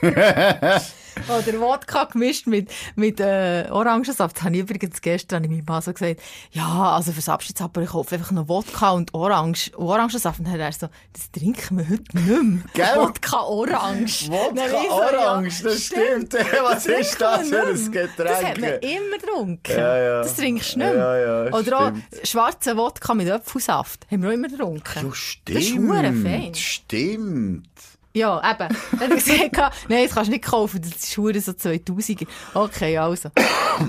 Oder 1.28 1.60
Wodka 1.60 2.04
gemischt 2.04 2.46
mit, 2.46 2.70
mit 2.94 3.20
äh, 3.20 3.66
Orangensaft. 3.70 4.36
Das 4.36 4.44
habe 4.44 4.54
ich 4.54 4.62
übrigens 4.62 5.00
gestern 5.00 5.44
an 5.44 5.50
meinem 5.50 5.64
Mann 5.64 5.82
so 5.82 5.92
gesagt. 5.92 6.20
Ja, 6.52 6.92
also 6.94 7.12
fürs 7.12 7.28
Abschiedsapper, 7.28 7.82
ich 7.82 7.88
kaufe 7.90 8.14
einfach 8.14 8.30
noch 8.30 8.48
Wodka 8.48 8.90
und 8.92 9.12
Orange, 9.14 9.72
Orangensaft. 9.76 10.38
Und 10.38 10.44
dann 10.46 10.54
hat 10.54 10.60
er 10.60 10.72
so, 10.72 10.88
das 11.12 11.30
trinken 11.32 11.78
wir 11.78 11.88
heute 11.88 12.16
nicht 12.16 12.42
mehr. 12.42 12.62
Gell? 12.74 12.96
Wodka 13.02 13.40
Orange. 13.42 14.28
Wodka 14.28 14.64
ich 14.66 14.88
so, 14.88 14.94
Orange, 14.94 15.62
das 15.62 15.84
stimmt. 15.84 16.34
Was 16.62 16.86
ist 16.86 17.20
das 17.20 17.48
für 17.48 17.62
ein. 17.62 17.92
Getränk? 17.92 18.16
Das 18.16 18.44
hat 18.44 18.60
man 18.60 18.70
immer 18.80 19.18
getrunken. 19.18 19.72
Ja, 19.72 19.98
ja. 19.98 20.22
Das 20.22 20.36
trinkst 20.36 20.74
du 20.74 20.78
nicht 20.78 20.88
mehr. 20.92 20.96
Ja, 20.96 21.44
ja, 21.46 21.52
Oder 21.52 21.78
auch 21.80 21.86
stimmt. 21.88 22.28
schwarzen 22.28 22.76
Wodka 22.76 23.14
mit 23.14 23.30
Apfelsaft. 23.30 24.06
Haben 24.10 24.22
wir 24.22 24.30
auch 24.30 24.34
immer 24.34 24.48
getrunken. 24.48 24.82
Ja, 24.94 25.54
Das 25.54 25.62
ist 25.64 26.60
stimmt. 26.60 27.68
Ja, 28.16 28.40
eben. 28.50 28.74
Dann 28.98 29.12
ich 29.18 29.24
gesagt, 29.26 29.74
nein, 29.90 30.04
das 30.04 30.14
kannst 30.14 30.28
du 30.28 30.32
nicht 30.32 30.44
kaufen, 30.44 30.80
das 30.80 30.90
ist 31.04 31.18
hure 31.18 31.38
so 31.38 31.52
2000 31.52 32.26
Okay, 32.54 32.96
also. 32.96 33.28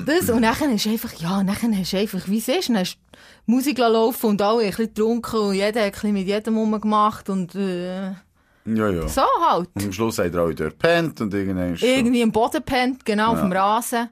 Das, 0.06 0.30
und 0.30 0.42
dann 0.42 0.54
hast 0.60 0.86
du 0.86 0.90
einfach, 0.90 1.14
ja, 1.14 1.42
dann 1.42 1.78
hast 1.78 1.94
du 1.94 1.98
einfach, 1.98 2.28
wie 2.28 2.40
es 2.40 2.48
ist, 2.50 2.68
dann 2.68 2.80
hast 2.80 2.96
du 2.96 3.20
Musik 3.46 3.78
laufen 3.78 4.32
und 4.32 4.42
alle 4.42 4.64
ein 4.64 4.70
bisschen 4.70 4.88
getrunken 4.88 5.40
und 5.40 5.54
jeder 5.56 5.80
hat 5.80 5.86
ein 5.86 5.92
bisschen 5.92 6.14
mit 6.14 6.28
jedem 6.28 6.58
rumgemacht 6.58 7.30
und 7.30 7.56
äh, 7.56 8.08
Ja, 8.10 8.16
ja. 8.66 9.08
so 9.08 9.22
halt. 9.48 9.70
Und 9.76 9.86
am 9.86 9.94
Schluss 9.94 10.20
hat 10.20 10.34
er 10.34 10.42
alle 10.42 10.56
dort 10.56 10.72
gepennt 10.72 11.22
und 11.22 11.34
irgendwann 11.34 11.76
ist. 11.76 11.84
Irgendwie 11.84 12.22
im 12.22 12.34
Boden 12.34 12.62
pennt, 12.64 13.06
genau, 13.06 13.32
auf 13.32 13.40
dem 13.40 13.54
Rasen. 13.54 14.10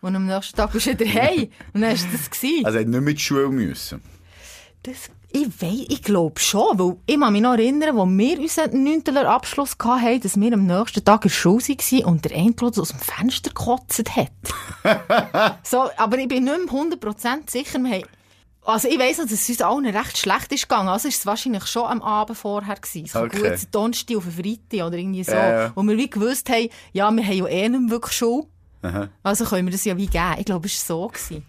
Und 0.00 0.14
am 0.14 0.26
nächsten 0.26 0.56
Tag 0.56 0.70
bist 0.70 0.86
du 0.86 0.90
wieder 0.96 1.12
heim. 1.12 1.48
Und 1.72 1.80
dann 1.80 1.90
war 1.90 2.12
das. 2.12 2.30
Gewesen. 2.30 2.64
Also 2.64 2.78
er 2.78 2.84
hat 2.84 2.88
nicht 2.88 3.00
mit 3.00 3.20
Schule 3.20 3.48
müssen. 3.48 4.00
Das, 4.84 5.10
ich 5.36 5.62
weiss, 5.62 5.86
ich 5.88 6.02
glaube 6.02 6.40
schon, 6.40 6.78
weil 6.78 6.96
ich 7.06 7.18
kann 7.18 7.32
mich 7.32 7.42
noch 7.42 7.52
erinnern, 7.52 7.98
als 7.98 8.08
wir 8.10 8.40
unseren 8.40 8.84
9. 8.84 9.16
Abschluss 9.26 9.76
hatten, 9.82 10.20
dass 10.20 10.40
wir 10.40 10.52
am 10.52 10.66
nächsten 10.66 11.04
Tag 11.04 11.24
in 11.24 11.28
der 11.28 11.34
Schule 11.34 11.62
waren 11.62 12.04
und 12.04 12.24
der 12.24 12.52
Klotz 12.52 12.78
aus 12.78 12.88
dem 12.88 13.00
Fenster 13.00 13.50
gekotzt 13.50 14.02
hat. 14.16 15.58
so, 15.62 15.88
aber 15.96 16.18
ich 16.18 16.28
bin 16.28 16.44
nicht 16.44 16.72
mehr 16.72 16.98
100% 16.98 17.50
sicher, 17.50 17.78
wir 17.78 17.90
haben 17.90 18.04
also 18.66 18.88
ich 18.88 18.98
weiss 18.98 19.18
noch, 19.18 19.26
dass 19.26 19.34
es 19.34 19.48
uns 19.48 19.62
allen 19.62 19.86
recht 19.86 20.18
schlecht 20.18 20.50
ist 20.50 20.68
gegangen. 20.68 20.88
Also 20.88 21.06
ist 21.06 21.18
es 21.18 21.26
wahrscheinlich 21.26 21.66
schon 21.66 21.84
am 21.84 22.02
Abend 22.02 22.36
vorher 22.36 22.74
gewesen. 22.74 23.04
Es 23.06 23.12
kann 23.12 23.26
Okay. 23.26 23.38
gut 23.38 23.58
sein, 23.58 23.68
Donnerstag 23.70 24.16
auf 24.16 24.24
Freitag 24.24 24.86
oder 24.88 24.96
irgendwie 24.96 25.22
so. 25.22 25.30
Ja. 25.32 25.70
Wo 25.76 25.84
wir 25.84 25.96
wie 25.96 26.10
gewusst 26.10 26.50
haben, 26.50 26.68
ja, 26.92 27.08
wir 27.12 27.24
haben 27.24 27.32
ja 27.32 27.46
eh 27.46 27.68
nicht 27.68 27.80
mehr 27.80 27.90
wirklich 27.90 28.16
Schule. 28.16 28.48
Aha. 28.82 29.08
Also 29.22 29.44
können 29.44 29.68
wir 29.68 29.72
das 29.72 29.84
ja 29.84 29.96
wie 29.96 30.08
geben. 30.08 30.34
Ich 30.38 30.46
glaube, 30.46 30.66
es 30.66 30.88
war 30.90 30.96
so. 30.96 31.06
Gewesen. 31.06 31.46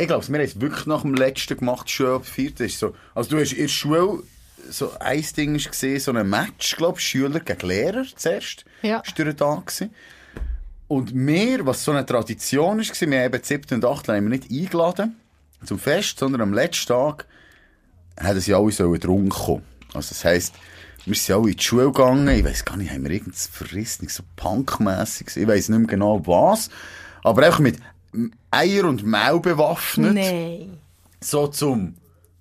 Ich 0.00 0.06
glaube, 0.06 0.26
wir 0.28 0.38
haben 0.38 0.44
es 0.44 0.60
wirklich 0.60 0.86
nach 0.86 1.02
dem 1.02 1.14
letzten 1.14 1.56
gemacht, 1.56 1.90
Schule 1.90 2.14
ab 2.14 2.26
vierte. 2.26 2.64
Ist 2.64 2.78
so, 2.78 2.94
also 3.14 3.30
du 3.30 3.40
hast 3.40 3.52
in 3.52 3.62
der 3.62 3.68
Schule 3.68 4.22
so 4.70 4.92
ein 4.98 5.24
Ding 5.36 5.54
ist 5.54 5.70
gesehen, 5.70 6.00
so 6.00 6.12
ein 6.12 6.28
Match, 6.28 6.76
glaube 6.76 6.98
ich, 6.98 7.04
Schüler 7.04 7.40
gegen 7.40 7.68
Lehrer 7.68 8.04
zuerst. 8.16 8.64
Ja. 8.82 9.00
Ist 9.00 9.18
durch 9.18 9.36
da 9.36 9.56
gewesen. 9.56 9.94
Und 10.88 11.14
wir, 11.14 11.66
was 11.66 11.84
so 11.84 11.92
eine 11.92 12.06
Tradition 12.06 12.80
ist, 12.80 12.98
wir 13.00 13.06
haben 13.08 13.26
eben 13.26 13.42
die 13.42 13.46
7. 13.46 13.74
und 13.74 13.84
8. 13.84 14.08
haben 14.08 14.30
wir 14.30 14.38
nicht 14.38 14.50
eingeladen 14.50 15.16
zum 15.64 15.78
Fest, 15.78 16.18
sondern 16.18 16.42
am 16.42 16.52
letzten 16.52 16.88
Tag 16.88 17.26
haben 18.20 18.40
sie 18.40 18.54
alle 18.54 18.70
so 18.70 18.96
trunken 18.96 19.30
kommen. 19.30 19.62
Also 19.94 20.10
das 20.10 20.24
heisst, 20.24 20.54
wir 21.06 21.14
sind 21.14 21.34
alle 21.34 21.50
in 21.50 21.56
die 21.56 21.62
Schule 21.62 21.86
gegangen, 21.86 22.28
ich 22.28 22.44
weiss 22.44 22.64
gar 22.64 22.76
nicht, 22.76 22.92
haben 22.92 23.04
wir 23.04 23.10
irgendwas 23.10 23.46
verrissen, 23.46 24.08
so 24.08 24.22
punkmässig, 24.36 25.36
ich 25.36 25.46
weiss 25.46 25.68
nicht 25.68 25.78
mehr 25.78 25.88
genau 25.88 26.26
was, 26.26 26.70
aber 27.22 27.44
einfach 27.44 27.60
mit 27.60 27.78
Eier 28.50 28.84
und 28.84 29.04
Mehl 29.04 29.40
bewaffnet, 29.40 30.14
Nein. 30.14 30.78
so 31.20 31.46
zum 31.48 31.94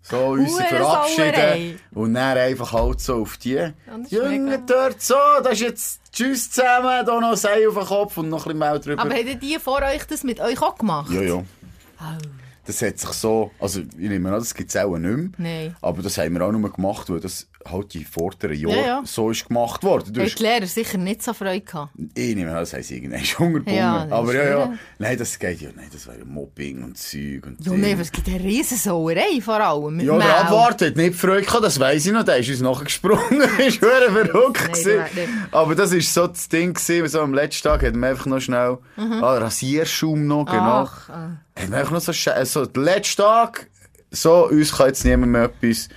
so 0.04 0.18
uns 0.18 0.60
verabschieden 0.60 1.80
und 1.94 2.14
dann 2.14 2.38
einfach 2.38 2.74
halt 2.74 3.00
so 3.00 3.22
auf 3.22 3.38
die. 3.38 3.72
Jungen 4.10 4.66
dort 4.68 5.02
so, 5.02 5.16
das 5.42 5.54
ist 5.54 5.62
jetzt 5.62 6.02
Tschüss 6.12 6.52
zusammen, 6.52 7.06
da 7.06 7.20
noch 7.20 7.32
ein 7.32 7.50
Ei 7.50 7.68
auf 7.68 7.76
den 7.76 7.86
Kopf 7.86 8.18
und 8.18 8.30
noch 8.30 8.46
ein 8.46 8.58
bisschen 8.58 8.72
Mehl 8.72 8.80
drüber. 8.80 9.02
Aber 9.02 9.14
hätten 9.14 9.40
die 9.40 9.58
vor 9.60 9.82
euch 9.82 10.06
das 10.06 10.24
mit 10.24 10.40
euch 10.42 10.62
auch 10.62 10.76
gemacht? 10.78 11.12
ja, 11.12 11.22
ja. 11.22 11.36
Oh. 11.36 12.18
das 12.66 12.82
hat 12.82 13.00
sich 13.00 13.10
so, 13.12 13.52
also 13.60 13.80
ich 13.80 14.10
nehme 14.10 14.30
an, 14.30 14.36
das 14.36 14.54
gibt 14.54 14.70
es 14.70 14.76
auch 14.76 14.98
nicht 14.98 15.10
mehr. 15.10 15.30
Nein. 15.38 15.76
Aber 15.82 16.02
das 16.02 16.18
haben 16.18 16.34
wir 16.34 16.42
auch 16.46 16.52
nur 16.52 16.70
gemacht, 16.70 17.10
weil 17.10 17.22
das 17.22 17.48
halt 17.70 17.94
die 17.94 18.04
vorderen 18.04 18.58
Jahre 18.58 18.76
Ja, 18.76 18.86
ja. 18.86 19.02
so 19.06 19.30
ist 19.30 19.48
gemacht 19.48 19.84
worden. 19.84 20.14
Du 20.14 20.22
hast, 20.22 20.40
die 20.40 20.44
Lehrer 20.44 20.66
sicher 20.66 20.98
nicht 20.98 21.24
so 21.24 21.34
Freude 21.34 21.62
gehabt. 21.62 21.92
ich 22.16 22.36
nehme 22.36 22.52
an, 22.52 22.58
das 22.58 22.74
haben 22.74 22.84
sie 22.84 22.96
irgendwann 22.98 23.26
schon. 23.26 23.64
Ja, 23.68 24.08
aber 24.10 24.34
ja, 24.34 24.44
ja. 24.50 24.74
Nein, 25.00 25.18
das 25.18 25.38
geht 25.40 25.62
ja 25.62 25.70
nicht. 25.70 25.94
Das 25.94 26.08
wäre 26.08 26.26
Mobbing 26.26 26.84
und 26.84 26.98
Zeug 26.98 27.46
und 27.46 27.66
Ja, 27.66 27.74
nein, 27.74 27.94
aber 27.94 28.02
es 28.02 28.12
gibt 28.12 28.28
eine 28.28 28.40
riesen 28.44 28.78
Sauerei 28.78 29.42
vor 29.42 29.60
allem. 29.60 30.00
Ja, 30.00 30.18
der. 30.18 30.42
Abwart 30.42 30.82
hat 30.82 30.96
nicht 30.96 31.16
Freude 31.16 31.44
gehabt, 31.44 31.64
das 31.64 31.80
weiss 31.80 32.06
ich 32.06 32.12
noch. 32.12 32.24
Der 32.24 32.38
ist 32.38 32.50
uns 32.50 32.62
nachgesprungen. 32.62 33.42
ist 33.60 33.78
verdammt 33.78 34.28
verrückt. 34.30 34.62
Nein, 34.64 34.72
gewesen. 34.72 35.48
Aber 35.52 35.76
das 35.76 35.92
ist 35.92 36.14
so 36.14 36.28
das 36.28 36.50
Ding 36.50 36.74
gewesen. 36.74 37.08
So 37.08 37.22
am 37.22 37.34
letzten 37.34 37.68
Tag 37.68 37.84
hat 37.84 37.96
man 37.96 38.12
einfach 38.12 38.26
noch 38.26 38.40
schnell, 38.40 38.78
ah, 38.98 39.38
Rasierschaum 39.38 40.28
noch, 40.28 40.46
genau. 40.46 40.82
Mhm. 40.84 40.90
Ach, 40.90 41.10
ah. 41.10 41.30
Hat 41.60 41.70
man 41.70 41.80
einfach 41.80 41.92
noch 41.92 42.02
so, 42.02 42.12
so, 42.44 42.66
den 42.66 42.84
letzten 42.84 43.22
Tag, 43.22 43.70
so, 44.12 44.48
uns 44.48 44.76
kann 44.76 44.88
jetzt 44.88 45.06
niemand 45.06 45.32
mehr 45.32 45.44
etwas, 45.44 45.90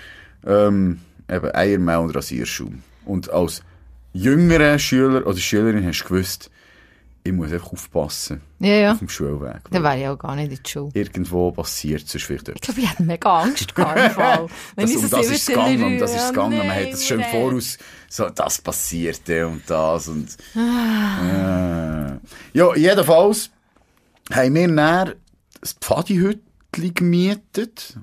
ähm, 0.47 1.01
eben 1.29 1.55
Eiermehl 1.55 1.97
und 1.97 2.11
Rasierschaum. 2.15 2.83
Und 3.05 3.31
als 3.31 3.63
jüngerer 4.13 4.79
Schüler 4.79 5.27
oder 5.27 5.39
Schülerin 5.39 5.87
hast 5.87 6.03
du 6.03 6.09
gewusst, 6.09 6.51
ich 7.27 7.33
muss 7.33 7.53
einfach 7.53 7.73
aufpassen 7.73 8.41
Ja, 8.61 8.75
ja. 8.75 8.93
auf 8.93 8.99
dem 8.99 9.09
Schulweg. 9.09 9.63
Dann 9.71 9.83
wäre 9.83 9.99
ich 9.99 10.07
auch 10.07 10.17
gar 10.17 10.37
nicht 10.37 10.53
in 10.53 10.59
die 10.63 10.71
Schule. 10.71 10.91
Irgendwo 10.95 11.51
passiert 11.51 12.09
sonst 12.09 12.25
vielleicht 12.25 12.49
Ich 12.49 12.61
glaube, 12.61 12.81
ich 12.81 12.89
hätte 12.91 13.03
mega 13.03 13.43
Angst 13.43 13.75
gehabt. 13.75 13.99
das, 14.77 14.95
um 14.95 15.11
das 15.11 15.27
ist 15.27 15.33
es 15.33 15.47
gegangen, 15.47 15.83
um 15.83 15.99
das 15.99 16.15
ist 16.15 16.23
es 16.23 16.29
gegangen. 16.29 16.59
Man 16.59 16.71
hat 16.71 16.93
es 16.93 17.07
schon 17.07 17.21
im. 17.21 17.27
Voraus, 17.27 17.79
so, 18.09 18.29
das 18.31 18.61
passierte 18.61 19.47
und 19.49 19.69
das 19.69 20.07
und, 20.07 20.37
äh. 20.55 20.59
Ja, 22.53 22.77
jedenfalls 22.77 23.51
haben 24.33 24.55
wir 24.55 24.69
dann 24.69 25.15
das 25.61 25.73
Pfadihütli 25.81 26.91
gemietet. 26.95 27.99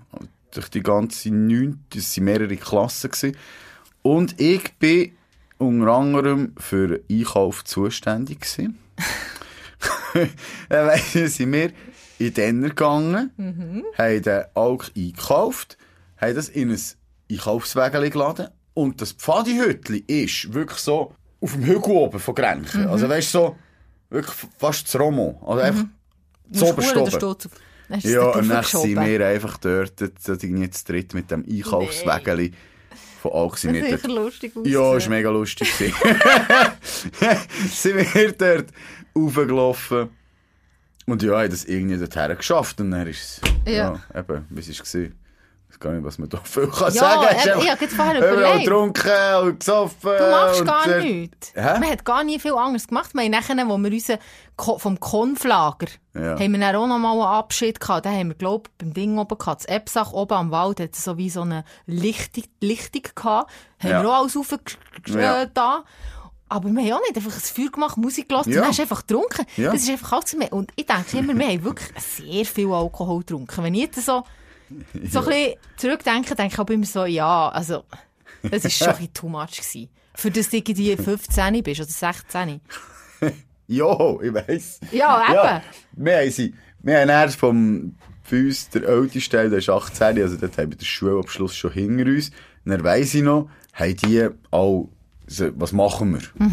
Durch 0.53 0.69
die 0.69 0.83
ganze 0.83 1.31
neunte, 1.31 1.97
es 1.97 2.15
waren 2.17 2.25
mehrere 2.25 2.57
Klassen 2.57 3.11
gewesen. 3.11 3.37
Und 4.01 4.39
ich 4.39 4.73
bin 4.75 5.13
unter 5.57 5.87
anderem 5.93 6.53
für 6.57 7.01
Einkauf 7.09 7.63
zuständig 7.63 8.41
gewesen. 8.41 8.77
Dann 10.69 10.87
weiss 10.87 11.15
ich, 11.15 11.33
sind 11.35 11.51
wir 11.53 11.71
in 12.19 12.33
den 12.33 12.61
gegangen, 12.61 13.31
haben 13.97 14.21
den 14.21 14.43
Alk 14.53 14.91
eingekauft, 14.95 15.77
haben 16.17 16.35
das 16.35 16.49
in 16.49 16.71
ein 16.71 16.81
Einkaufswägel 17.31 18.09
geladen 18.09 18.47
und 18.73 19.01
das 19.01 19.11
Pfadihütli 19.13 20.03
ist 20.07 20.53
wirklich 20.53 20.79
so 20.79 21.15
auf 21.41 21.53
dem 21.53 21.63
Hügel 21.63 21.91
oben 21.91 22.19
von 22.19 22.35
Grenchen. 22.35 22.87
Also 22.87 23.09
weißt 23.09 23.33
du, 23.33 23.39
so 23.39 23.55
wirklich 24.09 24.35
fast 24.57 24.87
das 24.87 24.99
Romo. 24.99 25.41
Also 25.45 25.61
einfach 25.61 25.85
verdammt 26.51 27.13
den 27.13 27.23
oben. 27.23 27.49
Hast 27.93 28.05
Ja, 28.05 28.21
und 28.31 28.49
dann 28.49 28.63
sind 28.63 28.99
wir 28.99 29.27
einfach 29.27 29.57
dort, 29.57 29.99
so 30.19 30.33
irgendwie 30.33 30.69
zu 30.71 30.85
dritt 30.85 31.13
mit 31.13 31.29
dem 31.29 31.45
Einkaufswägeli 31.47 32.51
von 33.21 33.31
Alk 33.31 33.57
sind 33.57 33.79
Das 33.79 34.01
sicher 34.01 34.07
lustig 34.13 34.51
aus. 34.55 34.67
ja, 34.67 34.79
war 34.81 35.09
mega 35.09 35.29
lustig. 35.29 35.71
sind 37.71 38.13
wir 38.13 38.31
dort 38.33 38.65
raufgelaufen. 39.15 40.09
Und 41.05 41.21
ja, 41.21 41.37
haben 41.39 41.49
das 41.49 41.65
irgendwie 41.65 41.97
dorthin 41.97 42.35
geschafft. 42.37 42.81
Und 42.81 42.91
dann 42.91 43.07
ist 43.07 43.41
es, 43.41 43.41
ja, 43.65 43.99
Ja. 44.13 44.19
eben, 44.19 44.45
wie 44.49 44.59
es 44.59 44.79
war. 44.95 45.01
Ich 45.73 45.77
weiß 45.77 45.79
gar 45.79 45.91
nicht, 45.93 46.05
was 46.05 46.19
man 46.19 46.29
da 46.29 46.37
viel 46.43 46.67
kann 46.71 46.93
Ja, 46.93 47.01
sagen 47.01 47.27
Es 47.35 47.45
ist 47.45 47.63
ich 47.63 47.71
habe 47.71 47.87
vorher 47.87 48.17
überlegt. 48.33 48.65
getrunken 48.65 49.35
und 49.41 49.59
gesoffen. 49.59 50.11
Du 50.17 50.29
machst 50.29 50.59
und 50.61 50.67
gar 50.67 50.87
nichts. 50.99 51.51
Hä? 51.55 51.79
Man 51.79 51.89
hat 51.89 52.05
gar 52.05 52.23
nie 52.23 52.39
viel 52.39 52.53
anderes 52.53 52.87
gemacht. 52.87 53.13
Wir 53.15 53.23
haben 53.23 53.31
nachher, 53.31 53.67
wo 53.67 53.77
wir 53.79 53.91
unseren 53.91 54.19
Ko 54.55 54.77
vom 54.77 54.99
Konflager, 54.99 55.87
Ja. 56.13 56.37
haben 56.39 56.51
wir 56.53 56.59
dann 56.59 56.75
auch 56.75 56.85
noch 56.87 56.99
mal 56.99 57.13
einen 57.13 57.21
Abschied 57.23 57.79
gehabt. 57.79 58.05
Da 58.05 58.11
haben 58.11 58.27
wir, 58.29 58.35
glaube 58.35 58.69
ich, 58.69 58.77
beim 58.77 58.93
Ding 58.93 59.17
oben 59.17 59.35
gehabt. 59.37 59.61
Das 59.61 59.65
Epsach 59.65 60.13
oben 60.13 60.33
am 60.35 60.51
Wald 60.51 60.79
hat 60.79 60.95
so 60.95 61.17
wie 61.17 61.29
so 61.31 61.41
eine 61.41 61.65
Lichtung, 61.87 62.43
Lichtung 62.61 63.03
gehabt. 63.15 63.51
Haben 63.81 63.89
Ja. 63.89 64.01
wir 64.03 64.09
auch 64.09 64.19
alles 64.21 64.37
aufgetan. 64.37 64.77
Ja. 65.07 65.45
da. 65.47 65.83
Aber 66.49 66.69
wir 66.69 66.81
haben 66.83 66.93
auch 66.93 67.01
nicht 67.01 67.15
einfach 67.17 67.33
ein 67.33 67.39
Feuer 67.41 67.71
gemacht, 67.71 67.97
Musik 67.97 68.29
gelassen 68.29 68.51
Ja. 68.51 68.57
und 68.57 68.61
dann 68.61 68.69
hast 68.69 68.77
du 68.77 68.83
einfach 68.83 69.07
getrunken. 69.07 69.45
Ja. 69.57 69.71
Das 69.71 69.81
ist 69.81 69.89
einfach 69.89 70.13
alles. 70.13 70.35
Und 70.51 70.71
ich 70.75 70.85
denke 70.85 71.17
immer, 71.17 71.35
wir 71.35 71.47
haben 71.47 71.63
wirklich 71.63 71.89
sehr 71.99 72.45
viel 72.45 72.71
Alkohol 72.71 73.19
getrunken. 73.21 73.63
Wenn 73.63 73.73
ich 73.73 73.81
jetzt 73.81 74.05
so, 74.05 74.23
so 75.09 75.19
ein 75.19 75.25
bisschen 75.25 75.53
zurückdenke, 75.77 76.35
denke 76.35 76.53
ich 76.53 76.59
auch 76.59 76.69
immer 76.69 76.85
so, 76.85 77.05
ja, 77.05 77.49
also, 77.49 77.83
das 78.43 78.63
war 78.63 78.71
schon 78.71 78.87
ein 78.87 78.93
bisschen 78.95 79.13
too 79.13 79.29
much 79.29 79.51
gewesen. 79.51 79.89
Für 80.15 80.31
das 80.31 80.49
du 80.49 80.57
irgendwie 80.57 80.95
15 80.95 81.63
bist 81.63 81.81
oder 81.81 81.89
16. 81.89 82.61
Ja, 83.65 83.97
ich 84.21 84.33
weiss. 84.33 84.79
Ja, 84.91 85.23
eben. 85.23 85.33
Ja, 85.33 85.63
wir 85.93 86.17
haben 86.17 86.31
sie, 86.31 86.53
wir 86.79 86.99
haben 86.99 87.09
erst 87.09 87.37
vom, 87.37 87.95
für 88.21 88.45
uns 88.45 88.69
der 88.69 88.83
älteste 88.83 89.37
Teil, 89.37 89.49
der 89.49 89.59
ist 89.59 89.69
18, 89.69 90.21
also 90.21 90.35
dort 90.35 90.57
haben 90.57 90.71
wir 90.71 90.77
den 90.77 90.85
Schulabschluss 90.85 91.55
schon 91.55 91.71
hinter 91.71 92.05
uns. 92.05 92.29
Und 92.65 92.71
dann 92.71 92.83
weiss 92.83 93.13
ich 93.13 93.23
noch, 93.23 93.49
haben 93.73 93.95
die 93.95 94.27
auch, 94.51 94.89
was 95.27 95.71
machen 95.71 96.13
wir? 96.13 96.45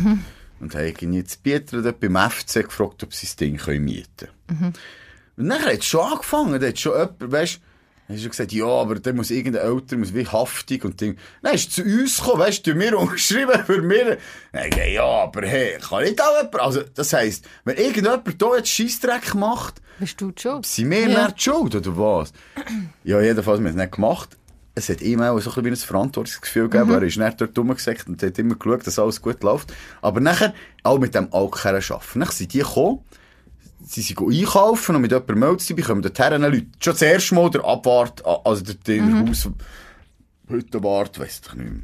Und 0.61 0.75
haben 0.75 0.85
irgendwie 0.85 1.23
das 1.23 1.37
Pieter 1.37 1.83
dort 1.83 2.01
beim 2.01 2.17
FC 2.17 2.65
gefragt, 2.65 3.03
ob 3.03 3.13
sie 3.13 3.27
das 3.27 3.37
Ding 3.37 3.57
können 3.57 3.85
mieten 3.85 4.29
können. 4.47 4.75
Und 5.37 5.49
dann 5.49 5.63
hat 5.63 5.79
es 5.79 5.87
schon 5.87 6.13
angefangen, 6.13 6.61
da 6.61 6.69
hat 6.69 6.79
schon 6.79 6.93
jemand, 6.93 7.33
weißt 7.33 7.57
du, 7.57 7.61
hast 8.15 8.21
schon 8.23 8.31
gesagt, 8.31 8.53
ja, 8.53 8.67
aber 8.67 8.97
dann 8.97 9.17
muss 9.17 9.31
irgendein 9.31 9.67
Älter, 9.67 9.97
muss 9.97 10.15
wie 10.15 10.27
haftig 10.27 10.85
und 10.85 11.01
Ding. 11.01 11.17
Dann 11.43 11.55
ist 11.55 11.73
zu 11.73 11.83
uns 11.83 12.17
gekommen, 12.19 12.41
weißt 12.41 12.67
du, 12.67 12.79
wir 12.79 12.99
unterschrieben 12.99 13.65
für 13.65 13.83
mir. 13.83 14.19
Dann 14.53 14.71
ja, 14.93 15.05
aber 15.05 15.47
hey, 15.47 15.79
kann 15.79 16.03
nicht 16.05 16.21
auch 16.21 16.37
jemand, 16.37 16.61
also, 16.61 16.83
das 16.95 17.13
heisst, 17.13 17.45
wenn 17.65 17.77
irgendjemand 17.77 18.23
hier 18.39 18.57
jetzt 18.57 18.69
Scheissdreck 18.69 19.35
macht, 19.35 19.81
Bist 19.99 20.21
du 20.21 20.33
schon? 20.39 20.63
sind 20.63 20.91
wir 20.91 21.09
Ja. 21.09 21.27
nicht 21.27 21.43
schuld, 21.43 21.75
oder 21.75 21.97
was? 21.97 22.33
Ja, 23.05 23.21
jedenfalls, 23.21 23.61
wir 23.61 23.69
haben 23.69 23.77
es 23.79 23.83
nicht 23.83 23.93
gemacht. 23.93 24.37
Es 24.75 24.89
hat 24.89 25.01
ihm 25.03 25.21
auch 25.21 25.39
so 25.41 25.51
ein 25.51 25.63
bisschen 25.65 25.73
ein 25.73 25.77
Verantwortungsgefühl 25.77 26.69
gegeben. 26.69 26.93
Er 26.93 27.03
ist 27.03 27.19
nicht 27.19 27.41
dort 27.41 27.59
rumgesagt 27.59 28.07
und 28.09 28.23
hat 28.23 28.39
immer 28.39 28.55
geschaut, 28.55 28.87
dass 28.87 28.99
alles 28.99 29.21
gut 29.21 29.43
läuft. 29.43 29.75
Aber 30.01 30.21
nachher, 30.21 30.55
auch 30.85 30.99
mit 30.99 31.15
dem 31.15 31.25
Alkohol 31.35 31.75
arbeiten. 31.77 32.21
Dann 32.21 32.29
sind 32.31 32.55
die 32.55 32.59
gekommen, 32.61 33.01
sie 33.91 34.03
sind 34.03 34.19
einkaufen 34.21 34.97
und 34.97 35.03
mit 35.03 35.11
jemandem 35.13 35.39
meldet 35.39 35.61
sie, 35.63 35.75
bekommen 35.75 36.03
dorthin 36.03 36.41
Leute. 36.43 36.67
Schon 36.81 36.93
das 36.95 37.03
erste 37.03 37.35
Mal 37.35 37.51
der 37.51 37.65
Abwart, 37.65 38.25
also 38.45 38.63
der, 38.65 38.75
der 38.75 39.21
Haus, 39.29 39.49
Hüttenwart, 40.49 41.19
weiss 41.19 41.41
ich 41.45 41.55
nicht 41.55 41.71
mehr. 41.71 41.83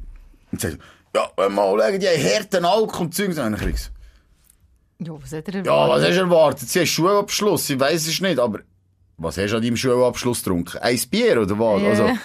Und 0.52 0.60
sagt, 0.60 0.78
ja, 1.14 1.28
wenn 1.36 1.54
wir 1.54 1.76
mal 1.76 1.78
schauen, 1.90 2.00
die 2.00 2.06
haben 2.08 2.22
harten 2.22 2.64
Alkohol 2.64 3.06
und 3.06 3.14
Zeug. 3.14 3.28
Und 3.28 3.36
dann 3.38 3.60
hab 3.60 3.66
ich 3.68 3.90
Ja, 4.98 5.12
was 5.20 5.32
hat 5.32 5.48
er 5.48 5.54
ja, 5.54 5.88
was 5.88 6.02
erwartet? 6.02 6.08
hast 6.08 6.16
du 6.16 6.20
erwartet? 6.20 6.68
Sie 6.68 6.78
haben 6.80 6.86
Schulabschluss, 6.86 7.70
ich 7.70 7.80
weiss 7.80 8.06
es 8.06 8.20
nicht, 8.20 8.38
aber 8.38 8.60
was 9.18 9.38
hast 9.38 9.50
du 9.52 9.56
an 9.56 9.62
deinem 9.62 9.76
Schulabschluss 9.76 10.42
getrunken? 10.44 10.78
Ein 10.78 11.00
Bier 11.10 11.40
oder 11.42 11.58
was? 11.58 11.82
Ja. 11.82 11.88
Also, 11.88 12.18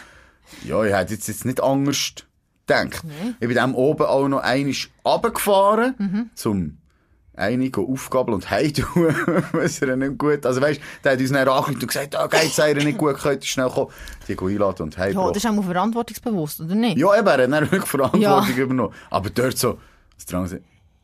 ja, 0.65 0.83
ich 0.83 0.93
hätte 0.93 1.13
jetzt, 1.13 1.27
jetzt 1.27 1.45
nicht 1.45 1.61
anders 1.63 2.13
gedacht. 2.67 3.03
Ich 3.39 3.47
bin 3.47 3.55
dann 3.55 3.73
oben 3.73 4.03
auch 4.05 4.27
noch 4.27 4.39
einmal 4.41 4.73
runtergefahren, 5.05 5.95
Mhm. 5.97 6.29
zum 6.35 6.77
einige 7.35 7.81
Aufgaben 7.81 8.33
und 8.33 8.50
heimtun, 8.50 9.15
was 9.53 9.81
er 9.81 9.95
nicht 9.95 10.17
gut, 10.17 10.45
also 10.45 10.61
weißt, 10.61 10.81
der 11.03 11.13
hat 11.13 11.19
uns 11.19 11.29
dann 11.29 11.47
angerufen 11.47 11.75
und 11.75 11.88
gesagt, 11.88 12.15
ah, 12.15 12.27
geht's 12.27 12.57
ihr 12.57 12.75
nicht 12.75 12.97
gut, 12.97 13.17
könnt 13.17 13.43
ihr 13.43 13.47
schnell 13.47 13.69
kommen. 13.69 13.91
Die 14.27 14.35
gehen 14.35 14.47
einladen 14.50 14.83
und 14.83 14.95
Ja, 14.95 15.01
heimgebracht. 15.03 15.35
das 15.35 15.43
ist 15.43 15.50
auch 15.50 15.53
mal 15.55 15.63
verantwortungsbewusst, 15.63 16.61
oder 16.61 16.75
nicht? 16.75 16.97
Ja, 16.97 17.17
eben, 17.17 17.27
er 17.27 17.33
hat 17.33 17.39
dann 17.39 17.71
wirklich 17.71 17.85
Verantwortung 17.85 18.21
Ja. 18.57 18.63
übernommen. 18.63 18.93
Aber 19.09 19.29
dort 19.29 19.57
so, 19.57 19.77
das 20.15 20.25
Drang 20.25 20.50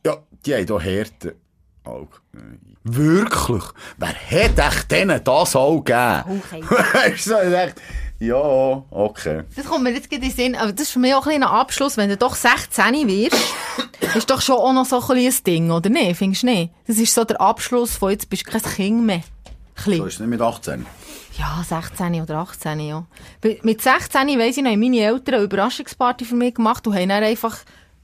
ja, 0.05 0.17
die 0.45 0.53
haben 0.53 0.65
hier 0.65 0.79
Härte. 0.79 1.35
Alk. 1.83 2.21
Wirklich? 2.83 3.63
Wer 3.97 4.09
hat 4.09 4.59
echt 4.75 4.91
denen 4.91 5.21
das 5.23 5.55
auch 5.55 5.79
gegeben? 5.81 6.41
Okay. 6.43 6.63
Weißt 6.93 7.27
du, 7.27 7.33
ich 7.43 7.51
dachte, 7.51 7.81
ja, 8.19 8.35
okay. 8.35 9.43
Das 9.55 9.65
kommt 9.65 9.83
mir 9.83 9.91
jetzt 9.93 10.11
in 10.11 10.21
den 10.21 10.31
Sinn, 10.31 10.55
aber 10.55 10.71
das 10.71 10.83
ist 10.87 10.91
für 10.91 10.99
mich 10.99 11.13
auch 11.13 11.25
ein 11.25 11.29
kleiner 11.31 11.51
Abschluss, 11.51 11.97
wenn 11.97 12.09
du 12.09 12.17
doch 12.17 12.35
16 12.35 13.07
wirst, 13.07 13.35
ist 14.15 14.29
doch 14.29 14.41
schon 14.41 14.55
auch 14.57 14.73
noch 14.73 14.85
so 14.85 14.99
ein 14.99 15.05
kleines 15.05 15.43
Ding, 15.43 15.71
oder 15.71 15.89
nicht? 15.89 16.17
Findest 16.17 16.43
du 16.43 16.47
nicht? 16.47 16.73
Das 16.87 16.97
ist 16.97 17.13
so 17.13 17.23
der 17.23 17.39
Abschluss 17.41 17.95
von 17.95 18.11
jetzt 18.11 18.29
bist 18.29 18.45
du 18.47 18.51
kein 18.51 18.61
Kind 18.61 19.05
mehr. 19.05 19.21
Klein. 19.75 19.97
So 19.97 20.05
ist 20.05 20.13
es 20.15 20.19
nicht 20.19 20.29
mit 20.29 20.41
18. 20.41 20.85
Ja, 21.37 21.63
16 21.67 22.21
oder 22.21 22.37
18, 22.37 22.79
ja. 22.79 23.05
Mit 23.61 23.81
16, 23.81 24.27
weiss 24.39 24.57
ich 24.57 24.63
noch, 24.63 24.71
haben 24.71 24.79
meine 24.79 24.99
Eltern 25.01 25.35
eine 25.35 25.43
Überraschungsparty 25.43 26.25
für 26.25 26.35
mich 26.35 26.55
gemacht 26.55 26.87
und 26.87 26.95
haben 26.95 27.09
dann 27.09 27.23
einfach 27.23 27.57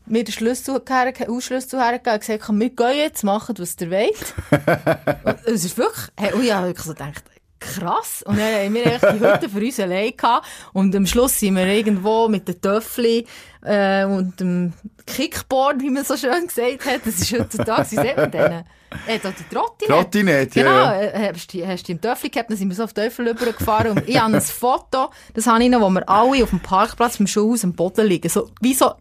mir 0.05 0.23
den 0.23 0.31
Schlüssel 0.33 0.81
herge- 0.85 1.29
Ausschlüssel 1.29 1.79
hergegeben 1.81 2.13
und 2.13 2.19
gesagt, 2.19 2.49
wir 2.59 2.69
gehen 2.69 2.97
jetzt, 2.97 3.23
machen, 3.23 3.55
was 3.57 3.75
ihr 3.79 3.89
wollt. 3.89 4.33
Und 5.25 5.37
es 5.55 5.65
ist 5.65 5.77
wirklich, 5.77 6.07
hey, 6.17 6.31
ich 6.43 6.53
habe 6.53 6.67
wirklich 6.67 6.85
so 6.85 6.91
gedacht, 6.93 7.23
krass. 7.63 8.23
Und 8.25 8.37
dann 8.37 8.53
haben 8.53 8.73
wir 8.73 8.83
die 8.83 9.19
Hütte 9.19 9.49
für 9.49 9.59
uns 9.59 9.79
allein 9.79 10.15
gehabt. 10.15 10.47
Und 10.73 10.95
am 10.95 11.05
Schluss 11.05 11.39
sind 11.39 11.55
wir 11.55 11.65
irgendwo 11.67 12.27
mit 12.27 12.47
den 12.47 12.59
Töffli 12.61 13.25
äh, 13.63 14.05
und 14.05 14.39
dem 14.39 14.73
Kickboard, 15.05 15.81
wie 15.81 15.89
man 15.89 16.03
so 16.03 16.15
schön 16.17 16.47
gesagt 16.47 16.85
hat. 16.85 17.01
Das 17.05 17.15
ist 17.19 17.31
heutzutage, 17.33 17.91
wie 17.91 17.95
sagt 17.95 18.17
man 18.17 18.31
denen? 18.31 18.63
Äh, 19.07 19.17
da 19.21 19.31
die 19.31 19.55
Trottinette. 19.55 19.87
Trottinette, 20.03 20.59
ja, 20.59 20.63
Genau, 20.65 20.75
ja. 20.85 21.01
äh, 21.01 21.33
hast 21.33 21.51
du 21.53 21.65
hast 21.67 21.87
du 21.87 21.91
im 21.93 21.99
Töffel 22.01 22.29
gehabt, 22.29 22.51
dann 22.51 22.57
sind 22.57 22.69
wir 22.69 22.75
so 22.75 22.83
auf 22.83 22.93
den 22.93 23.05
Töffel 23.05 23.27
rübergefahren 23.27 23.91
und 23.97 24.07
ich 24.07 24.19
habe 24.21 24.35
ein 24.35 24.41
Foto, 24.41 25.09
das 25.33 25.47
habe 25.47 25.63
ich 25.63 25.69
noch, 25.71 25.81
wo 25.81 25.89
wir 25.89 26.07
alle 26.07 26.43
auf 26.43 26.51
dem 26.51 26.59
Parkplatz 26.59 27.17
vom 27.17 27.25
Schulhaus 27.25 27.63
am 27.63 27.73
Boden 27.73 28.05
liegen, 28.05 28.29
so, 28.29 28.51
wie 28.61 28.75
so 28.75 28.91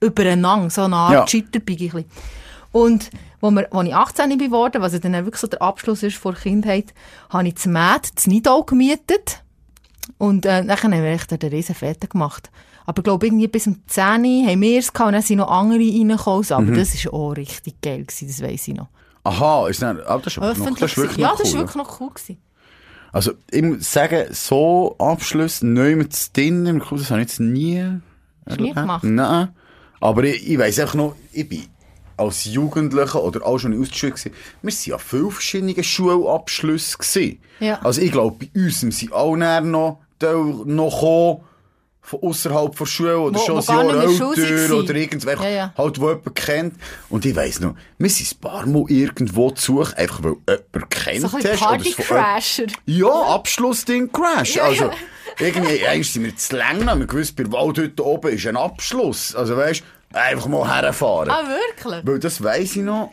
übereinander, 0.00 0.70
so 0.70 0.82
eine 0.84 0.96
Art 0.96 1.12
Ja. 1.12 1.26
Scheiterbügel. 1.28 2.06
Und 2.72 3.10
wo, 3.42 3.50
wir, 3.50 3.68
wo 3.70 3.82
ich 3.82 3.94
18 3.94 4.30
bin 4.30 4.38
geworden, 4.38 4.80
was 4.80 4.94
ja 4.94 4.98
dann 5.00 5.12
wirklich 5.12 5.36
so 5.40 5.46
der 5.46 5.60
Abschluss 5.60 6.02
ist 6.02 6.16
vor 6.16 6.32
Kindheit, 6.32 6.94
habe 7.28 7.46
ich 7.48 7.54
das 7.54 7.66
Mäd, 7.66 8.10
das 8.14 8.26
Nidau 8.26 8.62
gemietet. 8.62 9.42
Und 10.16 10.46
äh, 10.46 10.64
dann 10.64 10.70
haben 10.82 10.92
wir 10.92 11.04
echt 11.04 11.30
den 11.30 11.50
riesen 11.50 11.74
Fete 11.74 12.08
gemacht. 12.08 12.50
Aber 12.86 12.98
ich 13.00 13.04
glaube, 13.04 13.26
irgendwie 13.26 13.48
bis 13.48 13.66
um 13.66 13.82
10 13.86 14.04
Uhr 14.24 14.46
haben 14.48 14.60
wir 14.60 14.78
es 14.78 14.92
gehabt 14.92 15.08
und 15.08 15.12
dann 15.12 15.22
sind 15.22 15.36
noch 15.38 15.50
andere 15.50 15.78
reingekommen. 15.78 16.46
Aber 16.50 16.62
Mhm. 16.62 16.74
das 16.74 17.04
war 17.04 17.14
auch 17.14 17.30
richtig 17.32 17.80
geil, 17.82 18.04
gewesen, 18.04 18.28
das 18.28 18.42
weiss 18.42 18.66
ich 18.66 18.74
noch. 18.74 18.88
Aha, 19.24 19.68
ist 19.68 19.82
dann, 19.82 20.00
aber 20.00 20.22
das 20.22 20.32
ist, 20.32 20.38
noch, 20.38 20.48
das 20.78 20.90
ist 20.90 20.96
wirklich 20.96 21.18
ja, 21.18 21.28
noch 21.28 21.36
das 21.38 21.48
cool. 21.48 21.54
war 21.54 21.60
wirklich 21.60 21.76
noch 21.76 22.00
cool. 22.00 22.10
Gewesen. 22.10 22.38
Also, 23.12 23.32
ich 23.50 23.62
muss 23.62 23.92
sagen, 23.92 24.26
so 24.30 24.96
Abschluss, 24.98 25.62
neu 25.62 25.96
mit 25.96 26.36
drinnen, 26.36 26.66
im 26.66 26.80
Club, 26.80 26.98
das 26.98 27.10
habe 27.10 27.20
ich 27.20 27.28
jetzt 27.28 27.40
nie 27.40 27.84
nie 28.58 28.72
gemacht? 28.72 29.04
Nein. 29.04 29.48
Aber 30.00 30.24
ich, 30.24 30.48
ich 30.48 30.58
weiss 30.58 30.78
einfach 30.80 30.94
noch, 30.94 31.14
ich 31.32 31.48
bin 31.48 31.62
als 32.22 32.44
Jugendlicher 32.44 33.22
oder 33.22 33.44
auch 33.46 33.58
schon 33.58 33.72
in 33.72 33.80
Ausschule 33.82 34.12
gewesen, 34.12 34.32
wir 34.62 34.72
waren 34.72 34.78
ja 34.84 34.98
viele 34.98 35.30
verschiedene 35.30 35.84
Schulabschlüsse 35.84 36.98
gewesen. 36.98 37.40
Ja. 37.60 37.80
Also 37.82 38.00
ich 38.00 38.12
glaube, 38.12 38.46
bei 38.46 38.60
uns 38.60 38.80
sind 38.80 39.12
auch 39.12 39.36
noch, 39.36 39.98
noch 40.20 40.90
gekommen, 41.00 41.40
von 42.04 42.18
außerhalb 42.20 42.76
der 42.76 42.84
Schule 42.86 43.16
oder 43.16 43.38
Wo- 43.38 43.44
schon 43.46 43.58
ein 43.58 43.64
Jahr 43.94 44.02
älter 44.02 44.76
oder 44.76 44.94
irgendwer 44.96 45.36
Ja, 45.40 45.48
ja. 45.48 45.74
halt, 45.78 46.00
wo 46.00 46.08
jemand 46.08 46.34
kennt. 46.34 46.74
Und 47.08 47.24
ich 47.24 47.36
weiss 47.36 47.60
noch, 47.60 47.76
wir 47.96 48.10
sind 48.10 48.32
ein 48.32 48.40
paar 48.40 48.66
Mal 48.66 48.84
irgendwo 48.88 49.52
zu 49.52 49.76
suchen, 49.76 49.94
einfach 49.94 50.20
weil 50.24 50.34
jemand 50.48 50.90
kennt 50.90 51.20
So 51.20 51.32
hast. 51.32 51.60
Party-Crasher. 51.60 52.66
ja, 52.86 53.06
Abschlussding 53.08 54.10
Crash. 54.10 54.56
Ja, 54.56 54.64
also, 54.64 54.90
irgendwie, 55.38 55.86
eins 55.86 56.12
sind 56.12 56.24
wir 56.24 56.36
zu 56.36 56.56
lang, 56.56 56.84
haben 56.90 56.98
wir 57.00 57.06
gewusst, 57.06 57.36
bei 57.36 57.44
Wald 57.52 57.78
dort 57.78 58.00
oben 58.00 58.32
ist 58.32 58.46
ein 58.48 58.56
Abschluss. 58.56 59.36
Also, 59.36 59.56
weißt 59.56 59.84
einfach 60.14 60.46
mal 60.48 60.68
herfahren. 60.82 61.30
Ah, 61.30 61.42
wirklich? 61.48 62.06
Weil 62.06 62.18
das 62.18 62.42
weiss 62.42 62.76
ich 62.76 62.82
noch. 62.82 63.12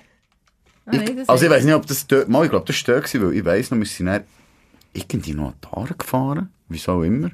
Ah, 0.85 0.91
nee, 0.91 1.13
das 1.15 1.29
Also, 1.29 1.45
ich 1.45 1.51
weiss 1.51 1.63
nicht, 1.63 1.75
ob 1.75 1.85
das 1.85 2.07
dort, 2.07 2.29
mal, 2.29 2.43
ich 2.45 2.49
glaube, 2.49 2.65
das 2.65 2.87
war 2.87 2.95
dort, 2.95 3.13
weil 3.21 3.33
ich 3.33 3.45
weiss 3.45 3.71
noch, 3.71 3.77
wir 3.77 3.85
sind 3.85 4.07
dann 4.07 4.23
irgendwie 4.93 5.33
noch 5.33 5.47
an 5.49 5.53
die 5.63 5.67
Haare 5.75 5.93
gefahren. 5.93 6.49
Wieso 6.67 6.93
auch 6.93 7.03
immer. 7.03 7.29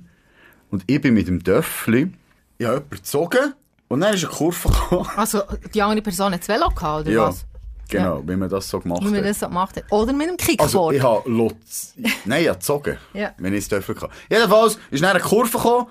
Und 0.72 0.84
ich 0.88 1.00
bin 1.02 1.14
mit 1.14 1.28
dem 1.28 1.42
Döffli, 1.44 2.12
ich 2.58 2.66
habe 2.66 2.76
jemanden 2.78 2.90
gezogen, 2.90 3.54
und 3.88 4.02
dann 4.02 4.14
ist 4.16 4.26
eine 4.26 4.34
Kurve 4.34 4.68
gekommen. 4.70 5.08
Also, 5.16 5.42
die 5.74 5.82
andere 5.82 6.02
Person 6.02 6.34
hat 6.34 6.42
das 6.42 6.48
Velo 6.50 6.70
gehabt, 6.70 7.02
oder 7.08 7.12
Ja, 7.12 7.28
was? 7.28 7.46
genau, 7.88 8.24
wie 8.28 8.36
man 8.36 8.50
das 8.50 8.68
so 8.68 8.80
gemacht 8.80 9.02
Wie 9.02 9.06
man 9.10 9.18
hat. 9.18 9.26
das 9.26 9.40
so 9.40 9.48
gemacht 9.48 9.78
hat. 9.78 9.84
Oder 9.92 10.12
mit 10.12 10.28
dem 10.28 10.38
Also, 10.40 10.46
Kickboard. 10.90 10.96
ich 10.96 11.04
habe 11.04 11.30
Lutz... 11.30 11.94
Nein, 12.26 12.42
ich 12.42 12.48
habe 12.50 12.58
gezogen. 12.58 12.98
Ja. 13.14 13.32
Wenn 13.38 13.54
ich 13.54 13.60
es 13.60 13.68
dürfen 13.70 13.96
kann. 13.96 14.10
Jedenfalls 14.30 14.80
ist 14.90 15.04
dann 15.04 15.12
eine 15.12 15.20
Kurve 15.20 15.52
gekommen. 15.58 15.88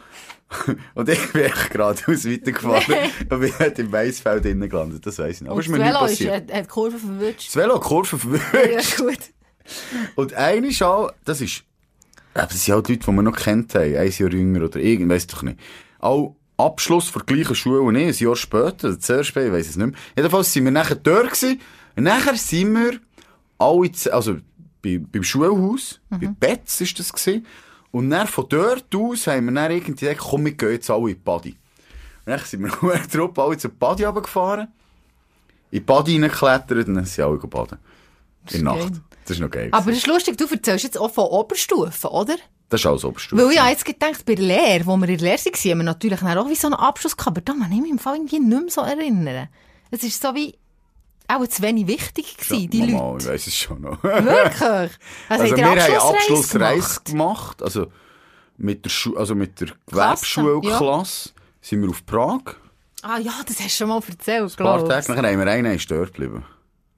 und 0.95 1.09
ich 1.09 1.33
bin 1.33 1.43
echt 1.43 1.71
geradeaus 1.71 2.25
weitergefahren. 2.25 3.11
und 3.31 3.41
bin 3.41 3.59
halt 3.59 3.79
im 3.79 3.91
Maisfeld 3.91 4.45
innen 4.47 4.69
gelandet. 4.69 5.07
Das 5.07 5.19
weiss 5.19 5.37
ich 5.37 5.41
nicht. 5.43 5.51
Aber 5.51 5.57
Und 5.57 5.65
ist 5.65 5.69
mir 5.69 5.79
nicht 5.79 5.91
ist, 5.91 5.99
passiert. 5.99 6.35
hat, 6.35 6.53
hat 6.53 6.65
die 6.65 6.69
Kurve 6.69 6.99
verwünscht. 6.99 7.49
Das 7.49 7.57
Velo, 7.57 7.81
Kurve 7.81 8.19
verwirrt. 8.19 8.45
Ja, 8.55 9.05
gut. 9.05 9.19
Und 10.15 10.35
eine 10.35 10.73
Schau, 10.73 11.11
das 11.25 11.41
ist... 11.41 11.65
Das 12.35 12.65
sind 12.65 12.75
halt 12.75 12.89
Leute, 12.89 13.01
die 13.07 13.13
wir 13.13 13.23
noch 13.23 13.37
kennt 13.37 13.75
haben. 13.77 13.97
Ein 13.97 14.11
Jahr 14.11 14.31
jünger 14.31 14.65
oder 14.65 14.81
irgend, 14.81 15.09
weiss 15.09 15.27
doch 15.29 15.43
nicht. 15.43 15.59
Auch 16.01 16.35
Abschluss 16.57 17.09
von 17.09 17.23
der 17.27 17.37
gleichen 17.37 17.55
Schule 17.55 17.81
und 17.81 17.97
ich, 17.97 18.07
ein 18.07 18.27
Jahr 18.27 18.37
später, 18.37 18.89
oder 18.89 18.99
zuerst 18.99 19.29
später, 19.29 19.47
ich 19.47 19.53
weiss 19.53 19.69
es 19.69 19.77
nicht 19.77 19.87
mehr. 19.87 19.99
Jedenfalls 20.17 20.53
sind 20.53 20.65
wir 20.65 20.73
nachher 20.73 20.97
dort 20.97 21.31
gewesen. 21.31 21.61
Und 21.97 22.05
nachher 22.05 22.37
sind 22.37 22.75
wir 22.75 23.01
alle, 23.59 23.91
also 24.13 24.37
bei, 24.83 24.99
beim 24.99 25.23
Schulhaus, 25.23 26.01
bei 26.11 26.27
Betz 26.27 26.81
ist 26.81 26.99
das 26.99 27.13
gewesen. 27.13 27.47
Und 27.95 28.11
dann 28.11 28.27
von 28.27 28.47
dort 28.49 28.93
aus 28.93 29.29
haben 29.29 29.47
wir 29.47 29.53
dann 29.53 29.71
irgendwie 29.71 30.07
gesagt, 30.07 30.19
komm, 30.19 30.47
wir 30.47 30.53
gehen 30.55 30.73
jetzt 30.73 30.91
alle 30.91 31.03
in 31.03 31.07
die 31.07 31.15
Body. 31.15 31.51
Und 31.51 31.57
dann 32.27 32.41
sind 32.41 32.61
wir 32.65 32.73
mit 32.83 33.05
der 33.05 33.09
Truppe 33.09 33.41
alle 33.41 33.57
zur 33.57 33.71
Body 33.71 34.03
runtergefahren, 34.03 34.67
in 35.71 35.79
die 35.79 35.81
Body 35.81 36.21
reingeklettert 36.21 36.89
und 36.89 36.97
dann 36.97 37.05
sind 37.05 37.25
alle 37.25 37.39
baden. 37.39 37.79
In 38.51 38.65
der 38.65 38.73
geil. 38.73 38.83
Nacht. 38.83 39.01
Das 39.23 39.37
ist 39.37 39.41
noch 39.41 39.51
geil. 39.51 39.69
Aber 39.71 39.93
das 39.93 39.99
ist 39.99 40.09
lustig, 40.09 40.37
du 40.37 40.45
erzählst 40.45 40.83
jetzt 40.83 40.99
auch 40.99 41.15
von 41.15 41.27
Oberstufen, 41.27 42.11
oder? 42.11 42.35
Das 42.69 42.81
ist 42.81 42.87
alles 42.87 43.05
Oberstufe. 43.05 43.41
Weil 43.41 43.53
ich 43.53 43.61
habe 43.61 43.71
jetzt 43.71 43.85
gedacht, 43.85 44.27
bei 44.27 44.35
der 44.35 44.45
Lehre, 44.45 44.87
wo 44.87 44.97
wir 44.97 45.09
in 45.09 45.17
der 45.19 45.29
Lehre 45.29 45.45
waren, 45.45 45.71
haben 45.71 45.79
wir 45.79 45.85
natürlich 45.85 46.21
auch 46.21 46.49
wie 46.49 46.57
so 46.57 46.67
einen 46.67 46.75
Abschluss 46.75 47.17
gehabt, 47.17 47.29
aber 47.37 47.43
da 47.43 47.53
kann 47.53 47.71
ich 47.71 47.81
mich 47.81 47.93
im 47.93 48.01
Fall 48.01 48.17
irgendwie 48.17 48.41
nicht 48.41 48.61
mehr 48.61 48.71
so 48.71 48.81
erinnern. 48.81 49.49
Es 49.93 50.03
ist 50.03 50.21
so 50.21 50.35
wie 50.35 50.59
auch 51.29 51.47
zu 51.47 51.63
wenig 51.63 51.87
wichtig 51.87 52.37
gewesen, 52.37 52.71
die 52.71 52.83
Mama, 52.93 53.13
Leute. 53.13 53.25
ich 53.25 53.31
weiss 53.33 53.47
es 53.47 53.57
schon 53.57 53.81
noch. 53.81 54.03
Wirklich? 54.03 54.91
Also, 55.29 55.45
Also 55.45 55.57
wir 55.57 55.65
haben 55.67 55.79
Abschlussreise 56.15 57.01
gemacht? 57.05 57.05
gemacht. 57.07 57.63
Also 57.63 57.87
mit 58.57 58.85
der, 58.85 58.91
Schu 58.91 59.17
also 59.17 59.35
mit 59.35 59.61
der 59.61 59.69
Klasse, 59.87 60.25
Gewerbeschulklasse 60.27 61.31
sind 61.61 61.83
wir 61.83 61.91
auf 61.91 62.05
Prag. 62.07 62.41
Ah 63.03 63.19
ja, 63.19 63.33
das 63.47 63.59
hast 63.61 63.67
du 63.67 63.85
schon 63.85 63.89
mal 63.89 64.01
erzählt, 64.07 64.51
Ein 64.59 64.65
paar 64.65 64.89
Tage. 64.89 65.13
Nachher 65.13 65.31
haben 65.31 65.39
wir 65.39 65.47
einen 65.51 65.75
ist 65.75 65.91
dort 65.91 66.15
geblieben. 66.15 66.45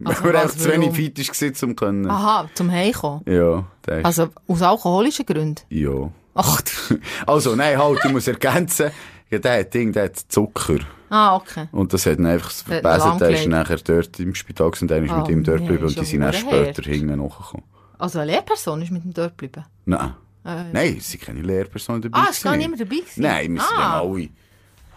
Also 0.04 0.24
wir 0.24 0.34
einfach 0.40 0.56
zu 0.56 0.70
wenig 0.70 0.94
fit 0.94 1.18
waren, 1.18 1.70
um 1.70 1.76
können. 1.76 2.10
Aha, 2.10 2.48
zum 2.54 2.70
Heimkommen. 2.70 3.22
Ja, 3.26 3.64
ist, 3.86 4.04
Also 4.04 4.28
aus 4.46 4.62
alkoholischen 4.62 5.24
Gründen. 5.26 5.62
ja. 5.70 6.10
Ach, 6.38 6.60
Also, 7.26 7.56
nein, 7.56 7.78
halt, 7.78 7.98
ich 8.04 8.10
muss 8.12 8.28
ergänzen. 8.28 8.90
Ja, 9.30 9.38
der 9.38 9.60
hat 9.60 9.74
Ding, 9.74 9.92
der 9.92 10.04
hat 10.04 10.16
Zucker. 10.28 10.78
ah, 11.10 11.36
okay. 11.36 11.68
Und 11.72 11.92
das 11.92 12.06
hat 12.06 12.18
ihn 12.18 12.26
einfach 12.26 12.50
verbessert. 12.50 13.20
Der 13.20 13.30
ist 13.30 13.46
nachher 13.48 13.76
dort 13.78 14.18
im 14.20 14.34
Spital 14.34 14.70
und 14.80 14.90
dann 14.90 15.04
ist 15.04 15.12
Oh, 15.12 15.16
mit 15.18 15.28
ihm 15.28 15.42
dort 15.42 15.60
geblieben 15.60 15.84
und 15.86 15.98
die 16.00 16.04
sind 16.04 16.20
dann 16.20 16.32
verdammt 16.32 16.76
später 16.76 16.90
hinten 16.90 17.18
nachgekommen. 17.20 17.64
Also 17.98 18.18
eine 18.20 18.30
Lehrperson 18.32 18.82
ist 18.82 18.90
mit 18.92 19.02
dem 19.04 19.12
dort 19.12 19.36
geblieben. 19.38 19.64
Nein. 19.86 20.14
Äh, 20.44 20.64
Nein, 20.72 20.98
sie 21.00 21.18
keine 21.18 21.40
Lehrperson 21.42 22.00
dabei. 22.00 22.18
Ah, 22.20 22.26
ist 22.30 22.44
gar 22.44 22.52
gewesen. 22.52 22.70
niemand 22.70 22.80
dabei 22.82 23.00
gewesen? 23.00 23.22
Nein, 23.22 23.54
wir 23.54 23.60
sind 23.60 23.70
Ah. 23.78 23.80
ja 23.80 24.00
alle, 24.00 24.28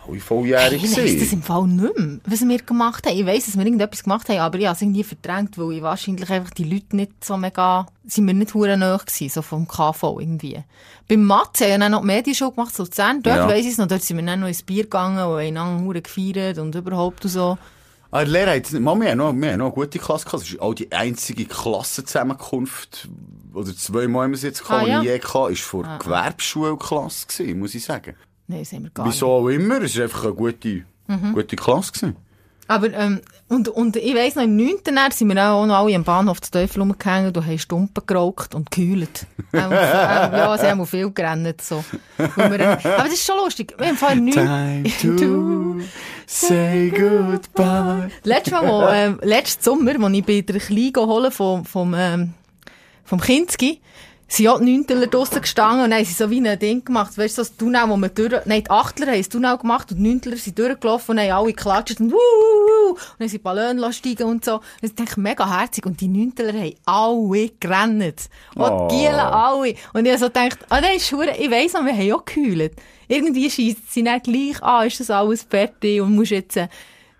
alle 0.10 0.20
volljährig 0.20 0.84
Ich 0.84 0.98
weiss 0.98 1.20
das 1.20 1.32
im 1.34 1.42
Fall 1.44 1.68
nicht 1.68 1.98
mehr, 1.98 2.20
was 2.26 2.48
wir 2.48 2.58
gemacht 2.60 3.06
haben. 3.06 3.18
Ich 3.18 3.26
weiss, 3.26 3.46
dass 3.46 3.58
wir 3.58 3.66
irgendetwas 3.66 4.04
gemacht 4.04 4.28
haben, 4.30 4.40
aber 4.40 4.58
ich 4.60 4.66
habe 4.66 4.76
es 4.76 4.82
irgendwie 4.82 5.04
verdrängt, 5.04 5.58
weil 5.58 5.74
ich 5.74 5.82
wahrscheinlich 5.82 6.30
einfach 6.30 6.52
die 6.52 6.64
Leute 6.64 6.96
nicht 6.96 7.24
so 7.24 7.38
mega, 7.38 7.88
sind 8.06 8.26
mir 8.26 8.34
nicht 8.34 8.54
hure 8.54 8.78
nahe 8.78 8.98
gewesen, 8.98 9.30
so 9.30 9.42
vom 9.42 9.68
KV 9.68 10.20
irgendwie. 10.20 10.64
Beim 11.08 11.24
Mathe 11.24 11.64
haben 11.66 11.72
wir 11.72 11.80
dann 11.80 11.92
noch 11.94 12.02
die 12.02 12.08
Medienschule 12.08 12.52
gemacht, 12.52 12.76
so 12.76 12.84
Luzern. 12.84 13.22
Dort 13.24 13.36
Ja. 13.38 13.48
weiss 13.48 13.66
ich 13.66 13.72
es 13.72 13.78
noch, 13.78 13.88
dort 13.88 14.04
sind 14.04 14.18
wir 14.18 14.26
dann 14.26 14.40
noch 14.42 14.48
ins 14.48 14.64
Bier 14.64 14.84
gegangen 14.84 15.18
und 15.18 15.24
haben 15.24 15.38
einander 15.40 15.84
hure 15.86 16.02
gefeiert 16.02 16.58
und 16.58 16.76
überhaupt 16.76 17.24
und 17.26 17.32
so. 17.32 17.58
Ah, 18.12 18.26
die 18.26 18.32
Lehrer 18.32 18.56
hat, 18.56 18.72
Mama, 18.74 19.02
wir 19.06 19.12
haben 19.12 19.18
noch, 19.20 19.34
wir 19.34 19.52
haben 19.52 19.60
noch 19.60 19.66
eine 19.68 19.74
gute 19.76 20.00
Klasse 20.00 20.26
gehabt. 20.26 20.42
Das 20.44 20.50
ist 20.50 20.60
auch 20.60 20.74
die 20.74 20.92
einzige 20.92 21.46
Klassenzusammenkunft, 21.46 23.08
oder 23.54 23.76
zweimal 23.76 24.24
haben 24.24 24.32
wir 24.32 24.36
es 24.36 24.42
jetzt 24.44 24.64
gehabt, 24.64 24.82
Ah, 24.82 24.86
die 24.86 24.92
ja? 24.92 25.02
ich 25.16 25.24
je 25.24 25.30
hatte, 25.34 25.52
ist 25.54 25.62
vor 25.62 25.84
der 25.84 25.98
Gewerbeschulklasse 26.00 27.28
gewesen, 27.28 27.60
muss 27.60 27.76
ich 27.76 27.84
sagen. 27.86 28.16
Nein, 28.50 28.60
das 28.60 28.74
haben 28.74 28.84
wir 28.84 28.90
gar 28.90 29.06
Wieso 29.06 29.28
auch 29.28 29.48
immer, 29.48 29.82
es 29.82 29.96
war 29.96 30.04
einfach 30.04 30.24
eine 30.26 30.34
gute, 30.34 30.84
Mhm. 31.08 31.34
gute 31.34 31.56
Klasse 31.56 31.92
gewesen. 31.92 32.16
Aber, 32.68 32.94
ähm, 32.94 33.22
und, 33.48 33.68
und 33.68 33.96
ich 33.96 34.14
weiss 34.14 34.36
noch, 34.36 34.44
im 34.44 34.56
9. 34.56 34.76
Dann 34.84 35.12
sind 35.12 35.28
wir 35.34 35.44
auch 35.44 35.66
noch 35.66 35.76
alle 35.76 35.96
am 35.96 36.04
Bahnhof 36.04 36.40
zu 36.40 36.52
Teufel 36.52 36.82
rumgehängt 36.82 37.36
und 37.36 37.46
haben 37.48 37.58
Stumpen 37.58 38.04
geraucht 38.06 38.54
und 38.54 38.70
gekühlt. 38.70 39.26
ähm, 39.54 39.60
ähm, 39.64 39.72
ja, 39.72 40.56
sie 40.56 40.68
haben 40.68 40.82
auch 40.82 40.86
viel 40.86 41.10
gerannt, 41.12 41.62
so. 41.62 41.84
Wir, 42.18 42.30
aber 42.38 42.58
das 42.58 43.14
ist 43.14 43.26
schon 43.26 43.38
lustig. 43.38 43.74
Wir 43.78 43.88
haben 43.88 43.98
vorhin 43.98 44.26
9. 44.26 44.34
Time 44.34 45.18
to 45.20 45.82
say 46.28 46.92
goodbye. 46.92 48.10
Letztes 48.24 48.52
Mal, 48.54 48.68
wo, 48.68 48.88
ähm, 48.88 49.20
letzten 49.24 49.64
Sommer, 49.64 50.06
als 50.06 50.14
ich 50.14 50.26
bei 50.26 50.42
der 50.42 50.60
Kleinen 50.60 50.94
geholt 50.94 51.34
vom, 51.34 51.66
vom, 51.66 51.96
ähm, 51.98 52.34
vom 53.04 53.20
Kinski, 53.20 53.82
sind 54.32 54.46
ja 54.46 54.58
die 54.58 54.72
Neuntler 54.78 55.08
draussen 55.08 55.42
gestanden 55.42 55.86
und 55.86 55.94
haben 55.94 56.06
sie 56.06 56.14
so 56.14 56.30
wie 56.30 56.48
ein 56.48 56.60
Ding 56.60 56.86
gemacht. 56.86 57.18
Weißt 57.18 57.38
du, 57.38 57.44
so 57.44 57.50
das 57.50 57.58
Tunnel, 57.58 57.82
wo 57.88 57.98
man 57.98 58.14
durch, 58.14 58.32
nein, 58.46 58.64
die 58.64 58.70
Achtler 58.70 59.08
haben 59.08 59.18
das 59.18 59.30
Tunnel 59.30 59.58
gemacht 59.58 59.92
und 59.92 59.98
die 59.98 60.08
Neuntler 60.08 60.38
sind 60.38 60.58
durchgelaufen 60.60 61.18
und 61.18 61.24
haben 61.24 61.32
alle 61.32 61.48
geklatscht 61.48 62.00
und 62.00 62.12
wuh, 62.12 62.16
wuh, 62.16 62.18
wuh, 62.18 62.90
und 62.92 62.98
dann 63.20 63.28
sind 63.28 63.40
die 63.40 63.44
Ballone 63.44 63.92
steigen 63.94 64.24
und 64.24 64.46
so. 64.46 64.62
Das 64.82 64.92
ist 64.92 65.18
mega 65.18 65.60
herzig 65.60 65.86
und 65.86 66.00
die 66.00 66.08
Neuntler 66.08 66.54
haben 66.54 66.74
alle 66.86 67.50
gerannt. 67.60 68.30
Und 68.56 68.62
Oh. 68.64 68.88
die 68.92 68.96
Gielen 68.98 69.16
alle. 69.16 69.74
Und 69.94 70.06
ich 70.06 70.12
habe 70.12 70.20
so 70.20 70.28
gedacht, 70.28 70.60
ah, 70.70 70.80
das 70.80 70.96
ist 70.98 71.12
hure- 71.12 71.36
ich 71.38 71.50
weiss 71.50 71.74
noch, 71.74 71.84
wir 71.86 71.94
haben 71.94 72.14
auch 72.14 72.24
gekühlt. 72.26 72.74
Irgendwie 73.08 73.50
scheisst 73.50 73.92
sie 73.92 74.04
nicht 74.04 74.24
gleich 74.26 74.62
an, 74.62 74.86
ist 74.88 75.00
das 75.00 75.10
alles 75.10 75.42
fertig 75.44 76.00
und 76.02 76.16
musst 76.16 76.30
jetzt, 76.32 76.60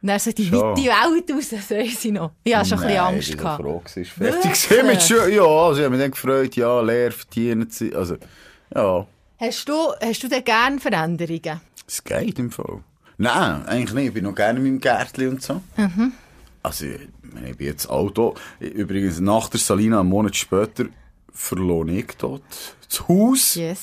dann 0.02 0.20
so 0.20 0.32
die 0.32 0.46
Schon. 0.48 0.62
weite 0.78 0.84
Welt 0.86 1.32
raus, 1.32 1.70
weiss 1.70 2.06
ich 2.06 2.12
noch. 2.12 2.32
Ich 2.44 2.56
hatte 2.56 2.70
schon 2.70 2.80
ein 2.80 2.84
bisschen 2.88 2.98
Nein, 2.98 3.14
Angst. 3.16 3.30
ich 3.30 3.42
froh 3.42 3.84
ist 3.96 4.12
fertig 4.12 4.70
gewesen 4.70 4.88
mit 4.88 5.02
Schule. 5.04 5.36
Ja, 5.36 5.44
also 5.44 5.80
ich 5.80 5.86
habe 5.86 5.90
mich 5.96 6.02
dann 6.02 6.12
gefreut, 6.12 6.56
ja, 6.56 6.82
Lehre 6.82 7.12
verdienen 7.12 7.70
sie, 7.70 7.94
also, 7.96 8.16
ja, 8.74 9.06
Hast 9.40 9.70
du, 9.70 9.74
hast 10.02 10.24
du 10.24 10.28
denn 10.28 10.44
gerne 10.44 10.80
Veränderungen? 10.80 11.62
es 11.88 12.04
geht 12.04 12.38
im 12.40 12.52
Fall. 12.52 12.84
Nein, 13.18 13.66
eigentlich 13.66 13.94
nicht, 13.94 14.08
ich 14.08 14.14
bin 14.14 14.24
noch 14.26 14.36
gerne 14.36 14.60
in 14.60 14.66
meinem 14.66 14.80
Gärtchen 14.80 15.30
und 15.30 15.42
so. 15.42 15.62
Also, 16.64 16.86
ich, 16.86 17.58
bin 17.58 17.68
jetzt 17.68 17.90
Auto, 17.90 18.36
übrigens 18.60 19.20
nach 19.20 19.50
der 19.50 19.60
Salina, 19.60 20.02
einen 20.02 20.10
Monat 20.10 20.36
später, 20.36 20.86
verlohne 21.34 22.00
ich 22.00 22.16
dort 22.18 22.44
das 22.90 23.08
Haus, 23.08 23.56
Yes. 23.56 23.82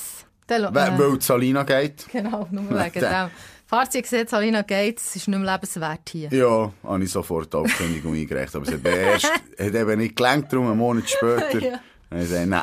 Weil, 0.48 0.64
äh, 0.64 0.74
weil 0.98 1.18
die 1.18 1.24
Salina 1.24 1.64
geht. 1.64 2.06
genau, 2.12 2.46
nur 2.50 2.70
wegen 2.70 3.00
dem. 3.00 3.30
Fahrzeuggesetz, 3.66 4.32
Alina 4.32 4.62
Gates, 4.62 5.06
es 5.10 5.16
ist 5.16 5.28
nicht 5.28 5.38
mehr 5.38 5.52
lebenswert 5.52 6.08
hier. 6.10 6.28
Ja, 6.30 6.72
habe 6.84 7.02
ich 7.04 7.10
sofort 7.10 7.52
die 7.52 7.56
Aufkündigung 7.56 8.14
eingereicht. 8.14 8.54
Aber 8.54 8.64
es 8.66 8.72
hat, 8.72 8.84
erst, 8.86 9.24
hat 9.58 9.74
eben 9.74 9.98
nicht 9.98 10.14
gelangt, 10.16 10.52
darum 10.52 10.68
einen 10.68 10.78
Monat 10.78 11.08
später. 11.10 11.58
Ja. 11.60 11.80
Und 12.10 12.22
ich 12.22 12.28
sage, 12.28 12.46
nein, 12.46 12.62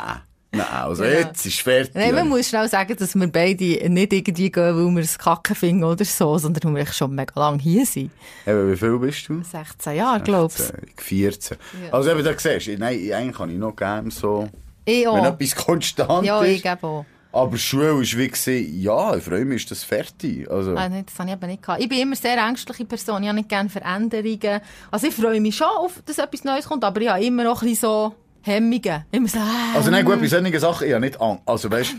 nein, 0.54 0.66
also 0.72 1.04
Ja. 1.04 1.10
jetzt 1.20 1.46
ist 1.46 1.60
fertig. 1.60 1.94
Nein, 1.94 2.16
man 2.16 2.30
muss 2.30 2.48
schnell 2.48 2.70
sagen, 2.70 2.96
dass 2.96 3.16
wir 3.16 3.28
beide 3.28 3.90
nicht 3.90 4.14
irgendwie 4.14 4.50
gehen, 4.50 4.64
weil 4.78 4.96
wir 4.96 5.04
es 5.04 5.18
kacke 5.20 5.56
finden 5.56 5.84
oder 5.84 6.06
so, 6.06 6.38
sondern 6.38 6.74
weil 6.74 6.86
wir 6.86 6.94
schon 6.94 7.14
mega 7.14 7.38
lange 7.38 7.60
hier 7.62 7.86
sind. 7.86 8.10
Eben, 8.48 8.72
wie 8.72 8.78
viel 8.78 8.98
bist 8.98 9.28
du? 9.28 9.44
16 9.44 9.96
Jahre, 9.98 10.22
glaubst 10.22 10.70
du? 10.70 10.74
14. 11.04 11.58
Ja. 11.86 11.92
Also 11.92 12.12
eben, 12.12 12.24
da 12.24 12.32
siehst 12.40 12.68
du, 12.68 12.78
nein, 12.78 13.12
eigentlich 13.12 13.36
kann 13.36 13.50
ich 13.50 13.58
noch 13.58 13.76
gerne 13.76 14.10
so, 14.10 14.48
Ich 14.86 15.02
wenn 15.02 15.08
auch. 15.10 15.26
etwas 15.26 15.54
konstant 15.54 16.26
Ja, 16.26 16.42
ich 16.44 16.58
ist. 16.58 16.64
gebe 16.64 16.88
auch. 16.88 17.06
Aber 17.34 17.58
Schule 17.58 17.96
war 17.96 18.00
wie 18.02 18.28
gewesen, 18.28 18.80
ja, 18.82 19.16
ich 19.16 19.24
freue 19.24 19.44
mich, 19.44 19.64
ist 19.64 19.72
das 19.72 19.84
fertig. 19.84 20.50
Also, 20.52 20.76
Ah, 20.76 20.88
nein, 20.88 21.04
das 21.06 21.18
habe 21.18 21.30
ich 21.30 21.36
eben 21.36 21.48
nicht 21.48 21.64
gehabt. 21.64 21.82
Ich 21.82 21.90
bin 21.90 22.00
immer 22.00 22.16
sehr 22.16 22.38
ängstliche 22.38 22.86
Person. 22.86 23.24
Ich 23.24 23.28
habe 23.30 23.38
nicht 23.38 23.50
gerne 23.50 23.70
Veränderungen. 23.70 24.62
Also 24.92 25.08
ich 25.08 25.16
freue 25.16 25.42
mich 25.42 25.56
schon 25.58 25.68
auf, 25.68 26.02
dass 26.06 26.20
etwas 26.20 26.44
Neues 26.44 26.66
kommt, 26.66 26.84
aber 26.84 27.02
ich 27.02 27.10
habe 27.10 27.24
immer 27.26 27.44
noch 27.44 27.64
ein 27.64 27.70
bisschen 27.70 27.90
so 27.90 28.16
Hemmungen. 28.44 29.04
Immer 29.12 29.28
so, 29.28 29.40
äh, 29.40 29.76
also 29.76 29.90
nein, 29.90 30.06
gut, 30.06 30.20
bei 30.22 30.28
solchen 30.28 30.60
Sachen, 30.60 30.88
ich 30.88 30.94
habe 30.94 31.04
nicht 31.04 31.20
Angst. 31.20 31.42
Also 31.48 31.72
weißt, 31.72 31.96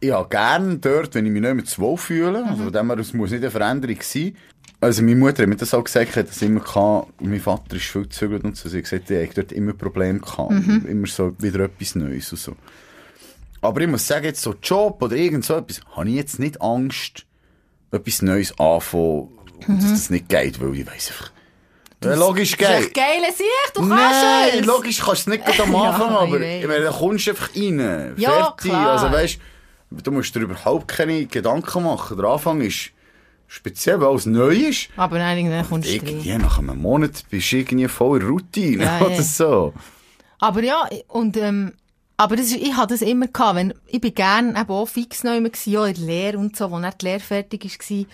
ich 0.00 0.12
habe 0.12 0.28
gerne 0.28 0.78
dort, 0.78 1.12
wenn 1.16 1.26
ich 1.26 1.32
mich 1.32 1.42
nicht 1.42 1.54
mehr 1.54 1.64
zu 1.64 1.80
wohl 1.82 1.96
fühle. 1.96 2.44
Also 2.46 2.62
von 2.62 2.72
dem 2.72 2.86
her, 2.88 2.98
es 3.00 3.12
muss 3.12 3.30
nicht 3.32 3.40
eine 3.42 3.50
Veränderung 3.50 3.96
sein. 4.00 4.36
Also 4.80 5.02
meine 5.02 5.16
Mutter 5.16 5.42
hat 5.42 5.48
mir 5.48 5.56
das 5.56 5.74
auch 5.74 5.82
gesagt, 5.82 6.14
hat 6.14 6.28
das 6.28 6.40
immer 6.40 6.60
gehabt, 6.60 7.20
mein 7.20 7.40
Vater 7.40 7.74
ist 7.74 7.86
viel 7.86 8.02
gezögert 8.02 8.44
und 8.44 8.56
so. 8.56 8.68
Sie 8.68 8.76
hat 8.76 8.84
gesagt, 8.84 9.10
ich 9.10 9.16
habe 9.16 9.34
dort 9.34 9.50
immer 9.50 9.72
Probleme 9.72 10.20
gehabt. 10.20 10.52
Immer 10.86 11.06
so 11.08 11.34
wieder 11.40 11.64
etwas 11.64 11.96
Neues 11.96 12.30
und 12.30 12.38
so. 12.38 12.54
Aber 13.60 13.80
ich 13.80 13.88
muss 13.88 14.06
sagen, 14.06 14.24
jetzt 14.24 14.40
so 14.42 14.54
Job 14.62 15.02
oder 15.02 15.16
irgend 15.16 15.44
so 15.44 15.54
etwas, 15.56 15.80
habe 15.96 16.08
ich 16.08 16.14
jetzt 16.14 16.38
nicht 16.38 16.60
Angst, 16.62 17.26
etwas 17.90 18.22
Neues 18.22 18.58
anfangen, 18.58 19.28
und 19.66 19.82
dass 19.82 19.90
das 19.90 20.10
nicht 20.10 20.28
geht, 20.28 20.60
weil 20.60 20.74
ich 20.76 20.86
weiss 20.86 21.08
einfach, 21.08 21.30
ja, 22.04 22.14
logisch 22.14 22.56
Das 22.56 22.80
ist 22.80 22.94
geile 22.94 23.26
Sicht, 23.32 23.48
du 23.74 23.80
kannst 23.80 23.90
Nein, 23.96 24.60
es. 24.60 24.66
logisch 24.66 24.98
kannst 25.00 25.26
du 25.26 25.32
es 25.32 25.38
nicht 25.38 25.60
am 25.60 25.72
Ja, 25.72 25.90
Anfang, 25.90 26.10
ich 26.12 26.16
aber 26.34 26.40
ich 26.40 26.66
meine, 26.68 26.84
da 26.84 26.90
kommst 26.92 27.26
du 27.26 27.30
einfach 27.32 27.50
rein. 27.56 28.14
Ja, 28.16 28.30
fertig. 28.30 28.70
klar. 28.70 28.90
Also 28.92 29.10
weißt 29.10 29.38
du 29.90 30.10
musst 30.12 30.34
dir 30.34 30.40
überhaupt 30.40 30.86
keine 30.86 31.26
Gedanken 31.26 31.82
machen. 31.82 32.16
Der 32.16 32.26
Anfang 32.28 32.60
ist 32.60 32.90
speziell, 33.48 34.00
weil 34.00 34.14
es 34.14 34.26
neu 34.26 34.50
ist. 34.54 34.90
Aber 34.96 35.18
nein, 35.18 35.38
irgendwann 35.38 35.68
kommst 35.68 35.88
du 35.88 35.92
rein. 35.96 36.06
Irgendwie 36.06 36.36
nach 36.36 36.58
einem 36.60 36.78
Monat 36.80 37.24
bist 37.30 37.50
du 37.50 37.56
irgendwie 37.56 37.88
voll 37.88 38.20
in 38.20 38.28
Routine 38.28 38.84
Ja, 38.84 39.00
oder 39.04 39.14
ja. 39.16 39.22
so. 39.22 39.72
Aber 40.38 40.62
ja, 40.62 40.88
und, 41.08 41.36
ähm, 41.36 41.72
aber 42.18 42.36
das 42.36 42.52
ich 42.52 42.76
hatte 42.76 42.94
das 42.94 43.02
immer 43.02 43.28
gehabt, 43.28 43.56
wenn, 43.56 43.74
ich 43.86 44.00
bin 44.00 44.12
gern 44.12 44.50
eben 44.50 44.70
auch 44.70 44.86
fix 44.86 45.24
neu 45.24 45.40
gewesen, 45.40 45.72
ja, 45.72 45.86
in 45.86 45.94
der 45.94 46.04
Lehre 46.04 46.38
und 46.38 46.56
so, 46.56 46.70
wo 46.70 46.78
dann 46.78 46.92
die 47.00 47.06
Lehre 47.06 47.20
fertig 47.20 47.64
war. 47.64 48.06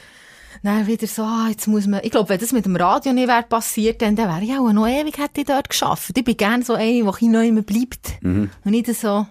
Dann 0.62 0.86
wieder 0.86 1.06
so, 1.06 1.22
ah, 1.22 1.48
jetzt 1.48 1.66
muss 1.66 1.86
man, 1.86 2.00
ich 2.04 2.10
glaube, 2.10 2.28
wenn 2.28 2.38
das 2.38 2.52
mit 2.52 2.64
dem 2.64 2.76
Radio 2.76 3.12
nicht 3.12 3.28
wäre 3.28 3.42
passiert, 3.42 4.02
dann, 4.02 4.14
dann 4.14 4.28
wäre 4.28 4.44
ich 4.44 4.58
auch 4.58 4.72
noch 4.72 4.86
ewig 4.86 5.18
hätte 5.18 5.40
ich 5.40 5.46
dort 5.46 5.68
geschafft. 5.68 6.16
Ich 6.16 6.24
bin 6.24 6.36
gern 6.36 6.62
so 6.62 6.74
eine, 6.74 7.12
die 7.18 7.28
neu 7.28 7.48
immer 7.48 7.62
bleibt. 7.62 8.18
Und 8.64 8.70
nicht 8.70 8.94
so 8.94 9.26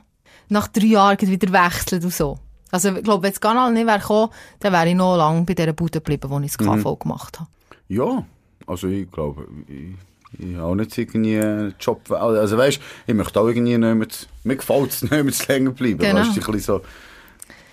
nach 0.50 0.68
drei 0.68 0.86
Jahren 0.86 1.22
wieder 1.22 1.54
wechselt 1.54 2.04
und 2.04 2.14
so. 2.14 2.40
Also, 2.72 2.96
ich 2.96 3.04
glaube, 3.04 3.24
wenn 3.24 3.32
das 3.32 3.40
Kanal 3.40 3.72
nicht 3.72 3.86
wäre 3.86 4.00
gekommen, 4.00 4.32
dann 4.60 4.74
wäre 4.74 4.90
ich 4.90 4.96
noch 4.96 5.16
lange 5.16 5.44
bei 5.44 5.54
dieser 5.54 5.74
Bude 5.74 6.00
geblieben, 6.00 6.30
wo 6.30 6.40
ich 6.40 6.52
das 6.52 6.58
KV 6.58 6.96
gemacht 6.98 7.40
habe. 7.40 7.50
Ja, 7.88 8.26
also 8.66 8.88
ich 8.88 9.10
glaube, 9.12 9.48
ich, 9.68 9.94
ich 10.40 10.56
habe 10.56 10.64
auch 10.64 10.76
nicht 10.76 10.98
irgendwie 10.98 11.40
einen 11.40 11.76
Job. 11.80 12.12
Also 12.12 12.58
weißt 12.58 12.80
ich 13.08 13.14
möchte 13.14 13.40
auch 13.40 13.48
irgendwie 13.48 13.78
nicht 13.78 14.28
mir 14.44 14.56
gefällt 14.56 14.92
es 14.92 15.02
nicht 15.04 15.12
mehr 15.12 15.32
zu 15.32 15.52
länger 15.52 15.72
bleiben. 15.72 16.00
Genau. 16.00 16.20
Weißt 16.20 16.38
du, 16.38 16.42
ein 16.42 16.52
bisschen 16.52 16.60
so 16.60 16.82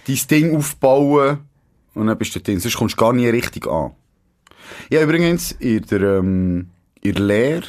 dein 0.07 0.27
Ding 0.29 0.57
aufbauen 0.57 1.38
und 1.94 2.07
dann 2.07 2.18
bist 2.18 2.35
du 2.35 2.40
drin. 2.40 2.61
Sonst 2.61 2.77
kommst 2.77 2.96
du 2.96 3.01
gar 3.01 3.12
nie 3.12 3.29
richtig 3.29 3.66
an. 3.66 3.92
Ja, 4.88 5.03
übrigens, 5.03 5.53
in 5.53 5.83
der, 5.87 6.18
ähm, 6.18 6.68
in 7.01 7.14
der 7.14 7.25
Lehre, 7.25 7.66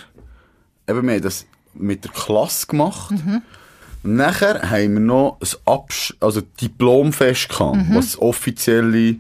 eben, 0.88 1.08
wir 1.08 1.14
haben 1.14 1.22
das 1.22 1.46
mit 1.74 2.04
der 2.04 2.12
Klasse 2.12 2.68
gemacht. 2.68 3.12
Und 4.04 4.16
nachher 4.16 4.70
haben 4.70 4.94
wir 4.94 5.00
noch 5.00 5.38
ein 5.40 5.48
Absch 5.66 6.14
also 6.20 6.42
Diplomfest 6.42 7.50
gehabt, 7.50 7.78
was 7.90 8.12
das 8.12 8.20
offizielle 8.20 9.16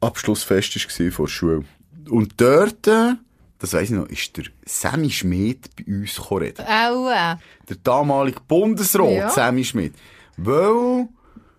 Abschlussfest 0.00 0.76
war 0.76 1.12
von 1.12 1.24
der 1.26 1.30
Schule. 1.30 1.64
Und 2.08 2.34
dort, 2.36 2.86
äh, 2.86 3.14
das 3.58 3.72
weiss 3.72 3.84
ich 3.84 3.90
noch, 3.96 4.06
ist 4.08 4.36
der 4.36 4.44
Sammy 4.66 5.10
Schmidt 5.10 5.70
bei 5.76 5.84
uns 5.92 6.30
reden. 6.30 6.64
Auch, 6.66 7.10
äh, 7.10 7.36
Der 7.68 7.76
damalige 7.82 8.40
Bundesrat, 8.46 9.10
Ja. 9.12 9.30
Sammy 9.30 9.64
Schmidt. 9.64 9.94
Weil, 10.36 11.08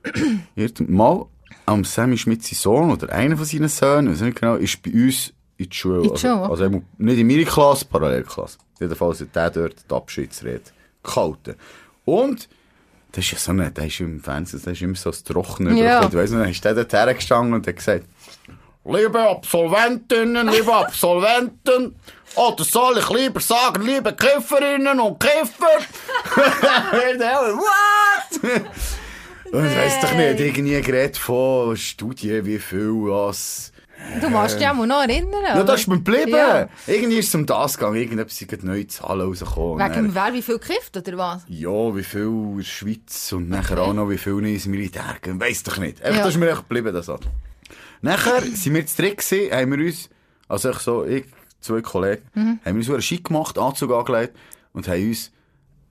mal 0.87 1.25
am 1.65 1.83
Sammy 1.83 2.17
Schmidt 2.17 2.43
sein 2.43 2.55
Sohn 2.55 2.91
oder 2.91 3.11
einer 3.11 3.37
von 3.37 3.45
seinen 3.45 3.69
Söhnen, 3.69 4.11
weiß 4.11 4.21
nicht 4.21 4.39
genau, 4.39 4.55
ist 4.55 4.81
bei 4.83 4.91
uns 4.91 5.33
in 5.57 5.69
die 5.69 5.75
Schule. 5.75 6.03
In 6.03 6.13
die 6.13 6.19
Schule, 6.19 6.33
also, 6.49 6.63
also 6.65 6.83
nicht 6.97 7.17
in 7.19 7.27
meiner 7.27 7.43
Klasse, 7.45 7.85
Parallelklasse. 7.85 8.57
Jedenfalls 8.79 9.21
hat 9.21 9.35
der 9.35 9.49
dort 9.49 9.89
die 9.89 9.93
Abschiedsrede 9.95 10.61
gehalten. 11.01 11.55
Und, 12.03 12.49
das 13.13 13.23
ist 13.23 13.31
ja 13.31 13.37
so 13.37 13.51
eine, 13.51 13.71
der 13.71 13.87
ist 13.87 13.99
im 14.01 14.19
Fernsehen, 14.19 14.61
der 14.63 14.73
ist 14.73 14.81
immer 14.81 14.95
so 14.95 15.09
das 15.09 15.23
Trockene. 15.23 15.73
Ja. 15.81 16.05
Ich 16.05 16.13
weiss 16.13 16.29
nicht, 16.31 16.41
dann 16.41 16.49
ist 16.51 16.65
der 16.65 16.73
dort 16.75 16.91
hergestanden 16.93 17.53
und 17.53 17.65
hat 17.65 17.75
gesagt, 17.77 18.05
Liebe 18.87 19.19
Absolventinnen, 19.19 20.47
liebe 20.47 20.71
Absolventen, 20.73 21.95
oder 22.35 22.63
soll 22.63 22.99
ich 22.99 23.09
lieber 23.09 23.39
sagen, 23.39 23.81
liebe 23.83 24.13
Kifferinnen 24.13 24.99
und 24.99 25.19
Kiffer? 25.19 25.79
What? 27.57 28.61
Und 29.51 29.65
ich 29.65 29.75
weiss 29.77 29.99
doch 30.01 30.13
nicht, 30.13 30.39
irgendwie 30.39 30.81
geredet 30.81 31.17
von 31.17 31.75
Studien, 31.77 32.45
wie 32.45 32.59
viel 32.59 32.89
was. 32.91 33.71
du 34.21 34.29
musst 34.29 34.59
dich 34.59 34.67
auch 34.67 34.73
mal 34.75 34.85
noch 34.85 35.01
erinnern. 35.01 35.43
Ja, 35.43 35.63
das 35.63 35.81
ist 35.81 35.87
mir 35.87 35.95
geblieben. 35.95 36.31
Ja. 36.31 36.67
Irgendwie 36.85 37.17
ist 37.19 37.29
es 37.29 37.35
um 37.35 37.45
das 37.47 37.77
gegangen, 37.77 37.95
irgendetwas 37.95 38.37
sind 38.37 38.63
neue 38.63 38.85
Zahlen 38.85 39.21
rausgekommen. 39.21 39.79
Wegen 39.95 40.13
wer 40.13 40.33
wie 40.33 40.41
viel 40.43 40.59
gekifft, 40.59 40.95
oder 40.97 41.17
was? 41.17 41.41
ja, 41.47 41.95
wie 41.95 42.03
viel 42.03 42.21
in 42.21 42.57
der 42.57 42.63
Schweiz 42.63 43.31
und 43.31 43.49
nachher 43.49 43.79
auch 43.81 43.93
noch 43.93 44.09
wie 44.09 44.17
viel 44.19 44.45
ins 44.45 44.65
Militär 44.67 45.15
gehen. 45.21 45.39
Weiss 45.39 45.63
doch 45.63 45.77
nicht. 45.77 46.03
Einfach, 46.03 46.17
Ja. 46.19 46.23
das 46.25 46.33
ist 46.35 46.39
mir 46.39 46.49
echt 46.51 46.67
geblieben, 46.67 46.93
das 46.93 47.07
hat. 47.07 47.21
Nachher 48.01 48.41
sind 48.41 48.73
wir 48.73 48.85
zu 48.85 49.01
dritt 49.01 49.17
gewesen, 49.17 49.51
haben 49.51 49.71
wir 49.77 49.85
uns, 49.85 50.09
also 50.47 50.69
ich 50.71 50.77
so, 50.79 51.05
ich, 51.05 51.25
zwei 51.61 51.81
Kollegen, 51.81 52.21
Mhm. 52.33 52.59
haben 52.63 52.75
wir 52.75 52.75
uns 52.75 52.85
so 52.87 52.93
einen 52.93 53.01
Schick 53.01 53.25
gemacht, 53.25 53.57
Anzug 53.57 53.91
angelegt 53.91 54.35
und 54.73 54.87
haben 54.87 55.07
uns 55.07 55.31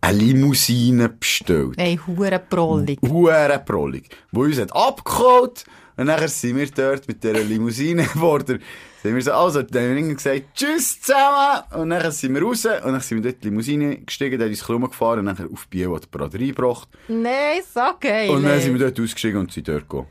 eine 0.01 0.19
Limousine 0.19 1.09
bestellt. 1.09 1.75
Ey, 1.79 1.99
hure 2.07 2.39
prollig. 2.39 2.99
Huere 3.03 3.59
prollig. 3.59 4.09
Wo 4.33 4.43
uns 4.43 4.59
hat 4.61 4.75
abgeholt. 4.75 5.65
Und 5.97 6.07
nachher 6.07 6.29
sind 6.29 6.57
wir 6.57 6.69
dort 6.71 7.07
mit 7.09 7.23
dieser 7.23 7.43
Limousine 7.43 8.05
vor 8.05 8.41
der, 8.41 8.59
sind 9.03 9.15
wir 9.15 9.23
so, 9.23 9.33
also, 9.33 9.63
dann 9.63 9.83
haben 9.85 9.91
wir 9.95 9.97
ihnen 9.99 10.17
gesagt, 10.17 10.43
tschüss 10.55 11.01
zusammen. 11.01 11.63
Und 11.75 11.89
nachher 11.89 12.11
sind 12.11 12.35
wir 12.35 12.43
raus. 12.43 12.65
Und 12.67 12.93
dann 12.93 13.01
sind 13.01 13.23
wir 13.23 13.31
dort 13.33 13.35
in 13.37 13.41
die 13.43 13.49
Limousine 13.49 13.97
gestiegen, 13.99 14.39
dann 14.39 14.51
ist 14.51 14.69
uns 14.69 14.91
gefahren, 14.91 15.21
und 15.21 15.25
nachher 15.27 15.49
auf 15.53 15.67
Biel 15.69 15.87
an 15.89 16.01
die 16.01 16.07
Braderie 16.11 16.49
gebracht. 16.49 16.89
Nein, 17.09 17.61
so 17.73 17.81
geil. 18.01 18.29
Und 18.31 18.43
dann 18.43 18.61
sind 18.61 18.79
wir 18.79 18.81
dort 18.87 18.99
ausgestiegen 19.01 19.39
und 19.41 19.53
sind 19.53 19.69
dort 19.69 19.89
gehen. 19.89 20.07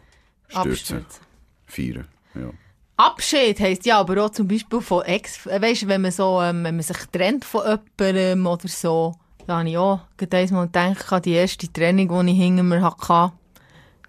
Stürzen. 0.47 0.71
Abstürzen. 0.97 1.05
Feiern. 1.73 2.07
Ja. 2.35 2.51
Abschied 2.95 3.59
heisst 3.59 3.85
ja 3.85 3.99
aber 3.99 4.23
auch 4.23 4.29
zum 4.29 4.47
Beispiel 4.47 4.79
von 4.79 5.03
Ex, 5.03 5.45
äh, 5.47 5.61
weisst, 5.61 5.87
wenn 5.87 6.01
man 6.01 6.11
so, 6.11 6.41
ähm, 6.41 6.63
wenn 6.63 6.75
man 6.75 6.83
sich 6.83 6.97
trennt 7.11 7.43
von 7.43 7.63
jemandem 7.65 8.45
oder 8.45 8.67
so, 8.67 9.15
da 9.47 9.59
habe 9.59 9.69
ich 9.69 9.77
auch 9.77 10.01
gerade 10.15 10.37
einmal 10.37 10.67
gedacht, 10.67 11.25
die 11.25 11.33
erste 11.33 11.71
Trennung, 11.71 12.25
die 12.25 12.31
ich 12.31 12.37
hinter 12.37 12.63
mir 12.63 12.81
hatte. 12.81 13.33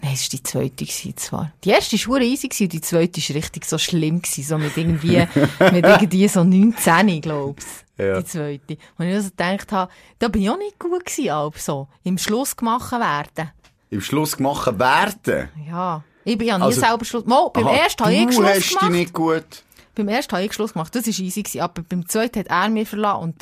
Nein, 0.00 0.12
es 0.12 0.24
war 0.24 0.28
die 0.32 0.42
zweite 0.42 0.84
gewesen, 0.84 1.16
zwar. 1.16 1.52
Die 1.64 1.70
erste 1.70 1.96
war 2.08 2.20
easy 2.20 2.48
gewesen, 2.48 2.64
und 2.64 2.72
die 2.74 2.80
zweite 2.82 3.20
war 3.20 3.36
richtig 3.36 3.64
so 3.64 3.78
schlimm 3.78 4.20
gewesen, 4.20 4.44
so 4.44 4.58
mit 4.58 4.76
irgendwie, 4.76 5.16
mit 5.72 5.84
irgendwie 5.84 6.28
so 6.28 6.44
19, 6.44 7.22
glaub's. 7.22 7.84
Ja. 7.96 8.20
Die 8.20 8.24
zweite. 8.26 8.76
Und 8.98 9.06
ich 9.06 9.14
also 9.14 9.30
gedacht 9.30 9.72
habe, 9.72 9.90
da 10.18 10.28
bin 10.28 10.42
ich 10.42 10.50
auch 10.50 10.58
nicht 10.58 10.78
gut 10.78 11.06
gewesen, 11.06 11.30
aber 11.30 11.58
so. 11.58 11.88
Im 12.02 12.18
Schluss 12.18 12.54
gemacht 12.54 12.92
werden. 12.92 13.50
Im 13.90 14.00
Schluss 14.02 14.36
gemacht 14.36 14.78
werden. 14.78 15.48
Ja. 15.66 16.04
Ich 16.24 16.38
bin 16.38 16.48
ja 16.48 16.58
nie 16.58 16.64
Also- 16.64 16.80
selber 16.80 17.04
Schluss. 17.04 17.24
Mal, 17.26 17.48
beim 17.52 17.66
Aha, 17.66 17.76
ersten 17.76 18.04
habe 18.04 18.14
ich 18.14 18.26
du 18.26 18.32
Schluss 18.32 18.46
hast 18.48 18.68
gemacht. 18.68 18.82
dich 18.82 18.90
nicht 18.90 19.12
gut. 19.12 19.44
Beim 19.94 20.08
ersten 20.08 20.32
habe 20.32 20.44
ich 20.44 20.52
Schluss 20.52 20.72
gemacht. 20.72 20.94
Das 20.94 21.06
war 21.06 21.10
easy. 21.24 21.42
Gewesen. 21.42 21.60
Aber 21.60 21.82
beim 21.82 22.08
zweiten 22.08 22.40
hat 22.40 22.46
er 22.48 22.68
mich 22.68 22.88
verlassen. 22.88 23.22
Und, 23.22 23.36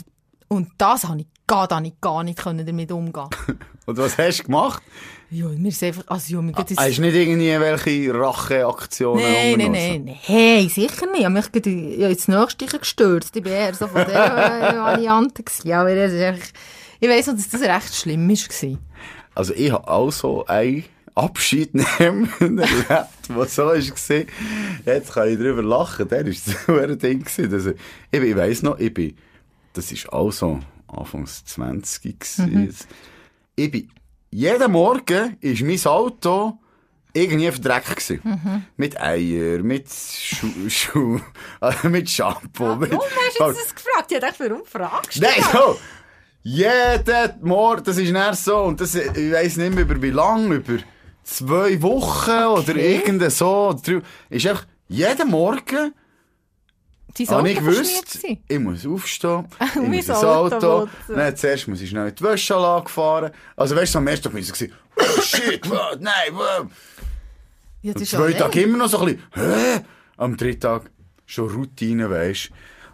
und 0.48 0.68
das 0.78 1.04
habe 1.04 1.20
ich 1.20 1.26
gar, 1.46 1.66
da 1.68 1.80
ich 1.80 2.00
gar 2.00 2.22
nicht 2.24 2.38
können 2.38 2.66
damit 2.66 2.92
umgehen 2.92 3.28
Und 3.86 3.98
was 3.98 4.16
hast 4.16 4.38
du 4.40 4.44
gemacht? 4.44 4.82
Ja, 5.30 5.46
mir 5.48 5.68
ist 5.68 5.82
einfach, 5.82 6.04
also, 6.06 6.34
ja, 6.34 6.42
mir 6.42 6.52
geht 6.52 6.70
es... 6.70 6.76
Hast 6.78 6.98
du 6.98 7.02
nicht 7.02 7.14
irgendwie 7.14 7.58
welche 7.58 8.14
Racheaktionen 8.14 9.22
Nein, 9.24 9.54
nein, 9.58 9.72
nein, 9.72 10.04
nein. 10.04 10.18
Hey, 10.20 10.68
sicher 10.68 11.06
nicht. 11.06 11.20
Ich 11.20 11.24
habe 11.24 11.34
mich 11.34 11.50
gerade 11.50 11.70
ja, 11.70 12.08
ins 12.08 12.28
Nächste 12.28 12.66
gestürzt. 12.78 13.34
Ich 13.34 13.42
bin 13.42 13.52
eher 13.52 13.74
so 13.74 13.88
von 13.88 14.04
der 14.06 14.72
äh, 14.72 14.76
Variante 14.78 15.42
gewesen. 15.42 15.66
Ja, 15.68 15.80
aber 15.80 15.94
das 15.96 16.12
ist 16.12 16.20
echt, 16.20 16.52
ich 17.00 17.08
weiss 17.08 17.26
noch, 17.26 17.34
dass 17.34 17.48
das 17.48 17.60
recht 17.62 17.94
schlimm 17.94 18.28
war. 18.28 18.78
Also 19.34 19.54
ich 19.54 19.72
habe 19.72 19.88
auch 19.88 20.10
so 20.12 20.46
einen 20.46 20.84
Abschied 21.14 21.74
nehmen 22.00 22.28
erlebt, 22.40 23.08
was 23.28 23.54
so 23.54 23.70
ist 23.70 23.94
gesehen. 23.94 24.28
Jetzt 24.84 25.12
kann 25.12 25.28
ich 25.28 25.36
drüber 25.38 25.62
lachen, 25.62 26.08
der 26.08 26.26
ist 26.26 26.46
so 26.66 26.78
ein 26.78 26.98
Ding 26.98 27.24
gewesen. 27.24 27.52
Also, 27.52 27.70
ich, 28.10 28.20
ich 28.20 28.36
weiss 28.36 28.62
noch, 28.62 28.78
ich 28.78 28.92
bin, 28.92 29.16
das 29.72 29.92
ist 29.92 30.12
auch 30.12 30.30
so 30.32 30.60
Anfangs 30.88 31.44
20 31.44 32.18
gewesen. 32.18 32.74
Ich 33.56 33.70
bin, 33.70 33.90
jeden 34.30 34.72
Morgen 34.72 35.36
ist 35.40 35.62
mein 35.62 35.84
Auto 35.84 36.58
irgendwie 37.12 37.50
verdreckt 37.50 37.96
gewesen. 37.96 38.66
Mit 38.76 39.00
Eier, 39.00 39.62
mit 39.62 39.88
Schuh, 39.92 40.68
Schuh 40.68 41.20
äh, 41.60 41.88
mit 41.88 42.08
Shampoo. 42.08 42.76
mit, 42.76 42.90
Warum 42.92 43.04
hast 43.04 43.38
du 43.38 43.44
jetzt 43.46 43.66
das 43.66 43.74
gefragt? 43.74 44.12
Ich 44.12 44.18
dachte, 44.18 44.50
warum 44.50 44.64
fragst 44.64 45.16
du 45.16 45.22
Nein, 45.22 45.44
so! 45.52 45.78
Jeden 46.44 47.40
Morgen, 47.42 47.84
das 47.84 47.98
ist 47.98 48.10
nicht 48.10 48.34
so, 48.34 48.62
und 48.62 48.80
das, 48.80 48.96
ich 48.96 49.32
weiss 49.32 49.56
nicht 49.56 49.74
mehr 49.74 49.84
über 49.84 50.00
wie 50.02 50.10
lange, 50.10 50.56
über 50.56 50.78
zwei 51.22 51.80
Wochen 51.82 52.30
oder 52.30 52.76
irgend 52.76 53.30
so, 53.32 53.76
ist 54.30 54.46
einfach, 54.46 54.66
jeden 54.88 55.30
Morgen 55.30 55.94
habe 57.28 57.50
ich 57.50 57.58
gewusst, 57.58 58.24
ich 58.48 58.58
muss 58.58 58.86
aufstehen, 58.86 59.46
ich 59.60 59.74
muss 59.76 60.08
ins 60.08 60.10
Auto 60.10 60.88
dann 61.08 61.36
zuerst 61.36 61.68
muss 61.68 61.80
ich 61.80 61.90
schnell 61.90 62.08
in 62.08 62.14
die 62.14 62.22
Wäscheanlage 62.24 62.88
fahren, 62.88 63.32
also 63.56 63.76
weißt 63.76 63.94
du, 63.94 63.98
am 63.98 64.06
ersten 64.06 64.24
Tag 64.24 64.32
war 64.32 64.40
ich 64.40 64.46
so, 64.46 64.66
oh, 64.96 65.20
shit, 65.20 65.68
what, 65.70 66.00
nein, 66.00 66.32
what. 66.32 66.68
Ja, 67.82 67.94
Am 67.94 68.04
zweiten 68.04 68.38
Tag 68.38 68.56
immer 68.56 68.78
noch 68.78 68.88
so 68.88 68.98
ein 69.00 69.06
bisschen, 69.06 69.22
hä? 69.34 69.80
Am 70.16 70.36
dritten 70.36 70.60
Tag 70.60 70.90
schon 71.26 71.50
Routine, 71.50 72.08
weisst. 72.08 72.50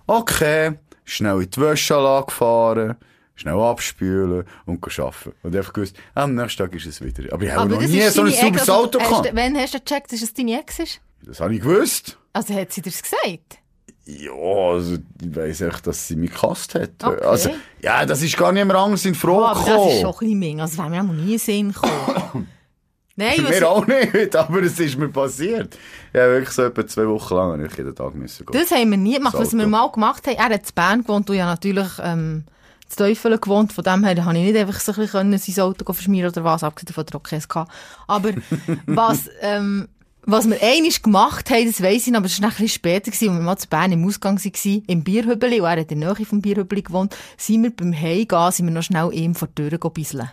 Okay, 0.07 0.79
schnell 1.05 1.43
in 1.43 1.51
die 1.51 1.61
Wäscheanlage 1.61 2.33
fahren, 2.33 2.97
schnell 3.39 3.59
abspülen 3.59 4.45
und 4.67 4.85
arbeiten. 4.99 5.33
Und 5.43 5.57
einfach 5.57 5.73
gewusst, 5.73 5.97
am 6.15 6.35
nächsten 6.35 6.59
Tag 6.65 6.75
ist 6.75 6.87
es 6.87 7.01
wieder. 7.01 7.33
Aber 7.33 7.43
ich 7.45 7.53
habe 7.53 7.71
noch 7.71 7.81
das 7.81 7.91
nie 7.91 8.03
so 8.09 8.23
ein 8.23 8.29
Ex, 8.29 8.41
sauberes 8.41 8.61
also, 8.61 8.73
Auto 8.75 9.01
hast 9.01 9.09
gehabt. 9.09 9.27
du- 9.27 9.37
Wann 9.37 9.57
hast 9.57 9.75
du 9.75 9.79
gecheckt, 9.79 10.13
dass 10.13 10.23
es 10.23 10.35
deine 10.35 10.61
Ex 10.61 10.79
ist? 10.81 11.01
Das 11.23 11.41
habe 11.41 11.55
ich 11.55 11.61
gewusst. 11.61 12.19
Also 12.33 12.55
hat 12.55 12.73
sie 12.73 12.83
dir's 12.83 13.03
gesagt? 13.03 13.59
Ja, 14.07 14.33
also, 14.33 14.95
ich 15.23 15.37
weiss 15.37 15.61
echt, 15.61 15.87
dass 15.87 16.09
sie 16.09 16.17
mich 16.17 16.33
gehasst 16.33 16.75
hat. 16.75 16.91
Okay. 17.03 17.25
Also, 17.25 17.51
ja, 17.83 18.07
das 18.07 18.23
ist 18.23 18.37
gar 18.37 18.53
nicht 18.53 18.65
mehr 18.65 18.77
anders 18.77 19.05
in 19.05 19.13
Oh, 19.13 19.17
Frage 19.17 19.61
aber 19.61 19.85
das 19.85 19.95
ist 19.95 20.01
schon 20.01 20.03
gekommen. 20.03 20.05
ein 20.05 20.13
bisschen 20.19 20.39
Ming. 20.39 20.61
Also, 20.63 20.79
wäre 20.79 20.91
mir 20.91 21.01
auch 21.01 21.05
noch 21.05 21.13
nie 21.15 21.39
Sinn 21.39 21.73
gekommen. 21.73 22.49
Nein, 23.17 23.35
was, 23.43 23.51
Mir 23.51 23.69
auch 23.69 23.85
nicht, 23.87 24.37
aber 24.37 24.63
es 24.63 24.79
ist 24.79 24.97
mir 24.97 25.09
passiert. 25.09 25.77
Ja, 26.15 26.29
wirklich 26.29 26.51
so 26.51 26.63
etwa 26.63 26.87
zwei 26.87 27.07
Wochen 27.09 27.35
lang 27.35 27.65
ich 27.67 27.77
jeden 27.77 27.95
Tag 27.95 28.15
müssen 28.15 28.47
gehen. 28.47 28.61
das 28.61 28.71
haben 28.71 28.91
wir 28.93 28.97
nie 28.97 29.15
gemacht. 29.17 29.35
Das 29.35 29.41
Was 29.49 29.57
wir 29.59 29.67
mal 29.67 29.91
gemacht 29.91 30.25
haben, 30.29 30.37
er 30.37 30.45
hat 30.45 30.53
in 30.69 30.75
Bern 30.75 31.03
gewohnt, 31.03 31.29
du 31.29 31.33
ja 31.33 31.47
natürlich, 31.47 31.89
ähm, 32.01 32.45
zu 32.89 32.97
Teufel 32.97 33.39
gewohnt. 33.39 33.73
Von 33.73 33.85
dem 33.85 34.05
her 34.05 34.25
habe 34.25 34.39
ich 34.39 34.45
nicht 34.45 34.57
einfach 34.57 34.81
so 34.81 34.93
ein 34.93 34.99
bisschen 34.99 35.39
sein 35.39 35.65
Auto 35.65 35.93
verschmieren 35.93 36.31
oder 36.31 36.45
was, 36.45 36.65
abgesehen 36.65 36.95
von 36.95 37.05
der 37.07 37.21
gehabt. 37.21 37.73
Aber 38.07 38.31
was, 38.87 39.31
ähm, 39.41 39.89
was 40.23 40.49
wir 40.49 40.63
einmal 40.63 40.91
gemacht 41.03 41.51
haben, 41.51 41.67
das 41.67 41.83
weiss 41.83 42.07
ich 42.07 42.13
noch, 42.13 42.19
aber 42.19 42.29
das 42.29 42.41
war 42.41 42.49
ein 42.49 42.51
bisschen 42.51 42.69
später, 42.69 43.11
als 43.11 43.21
wir 43.21 43.31
mal 43.31 43.57
zu 43.57 43.69
Bern 43.69 43.93
im 43.93 44.07
Ausgang 44.07 44.39
waren, 44.39 44.83
im 44.87 45.05
Bierhübeli, 45.05 45.61
und 45.61 45.67
er 45.67 45.81
hat 45.81 45.91
in 45.91 46.01
der 46.01 46.15
Nähe 46.15 46.27
vom 46.27 46.43
Bierhübeli 46.43 46.83
gewohnt, 46.83 47.17
sind 47.37 47.63
wir 47.63 47.75
beim 47.75 47.95
Heimgehen, 47.95 48.53
sind 48.53 48.67
wir 48.67 48.73
noch 48.73 48.83
schnell 48.83 49.11
ihm 49.13 49.35
vor 49.35 49.49
die 49.49 49.69
Tür 49.69 49.79
gebisseln. 49.79 50.31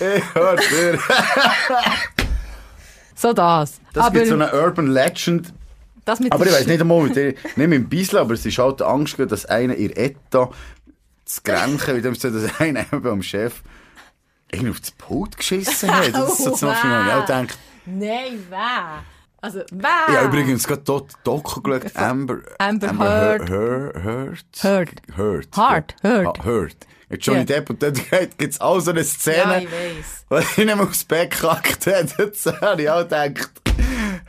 Ich 0.00 0.34
hör 0.34 0.56
dir. 0.56 0.98
So 3.14 3.32
das. 3.34 3.80
Das 3.92 4.06
aber 4.06 4.14
gibt 4.14 4.28
so 4.28 4.34
eine 4.34 4.52
Urban 4.52 4.86
Legend. 4.86 5.52
Das 6.04 6.20
mit 6.20 6.32
Aber 6.32 6.46
ich 6.46 6.52
weiss 6.52 6.66
nicht 6.66 6.80
einmal, 6.80 7.02
mit 7.04 7.16
der, 7.16 7.26
nicht 7.32 7.56
mit 7.56 7.72
dem 7.72 7.88
Bissl, 7.88 8.18
aber 8.18 8.34
es 8.34 8.44
ist 8.46 8.58
halt 8.58 8.82
Angst, 8.82 9.16
dass 9.18 9.46
einer 9.46 9.74
ihr 9.76 9.96
Etta 9.96 10.50
zu 11.24 11.40
grenchen, 11.44 11.96
wie 11.96 12.02
dem 12.02 12.14
so, 12.14 12.30
dass 12.30 12.60
einer 12.60 12.80
eben 12.92 13.06
am 13.06 13.22
Chef 13.22 13.62
irgendwie 14.52 14.70
auf 14.72 14.80
das 14.80 14.90
Pult 14.92 15.36
geschissen 15.36 15.90
hat. 15.94 16.12
Das 16.12 16.30
ist 16.38 16.44
so 16.44 16.50
zum 16.52 16.68
Beispiel, 16.68 16.90
ich 17.06 17.12
auch 17.12 17.26
denke, 17.26 17.54
Nein, 17.86 18.46
wer? 18.48 19.04
Also, 19.42 19.60
wer? 19.70 19.90
ich 20.08 20.16
habe 20.16 20.26
übrigens 20.26 20.66
gerade 20.66 20.82
dort 20.82 21.12
Doku 21.24 21.62
geschaut, 21.62 21.96
Amber, 21.96 22.38
Amber 22.58 22.88
Heard. 22.98 23.48
Heard. 23.48 23.96
Heard. 24.04 24.44
Heard. 24.62 25.00
Heard. 25.16 25.56
Heard, 25.56 25.94
Heard. 26.02 26.44
Heard. 26.44 26.76
Mit 27.08 27.24
Johnny 27.24 27.38
Ja. 27.40 27.44
Depp 27.46 27.70
und 27.70 27.82
dann 27.82 27.94
gibt 28.38 28.52
es 28.54 28.60
auch 28.60 28.78
so 28.80 28.90
eine 28.90 29.00
Ja, 29.00 29.04
Szene, 29.06 29.62
ich 29.64 29.70
weiss. 29.70 30.24
wo 30.28 30.36
ich 30.38 30.56
nicht 30.58 30.66
mehr 30.66 30.80
aufs 30.82 31.04
Bett 31.04 31.30
gekackt 31.30 31.86
hat. 31.86 32.18
Jetzt 32.18 32.46
habe 32.60 32.82
ich 32.82 32.90
auch 32.90 33.00
gedacht, 33.02 33.50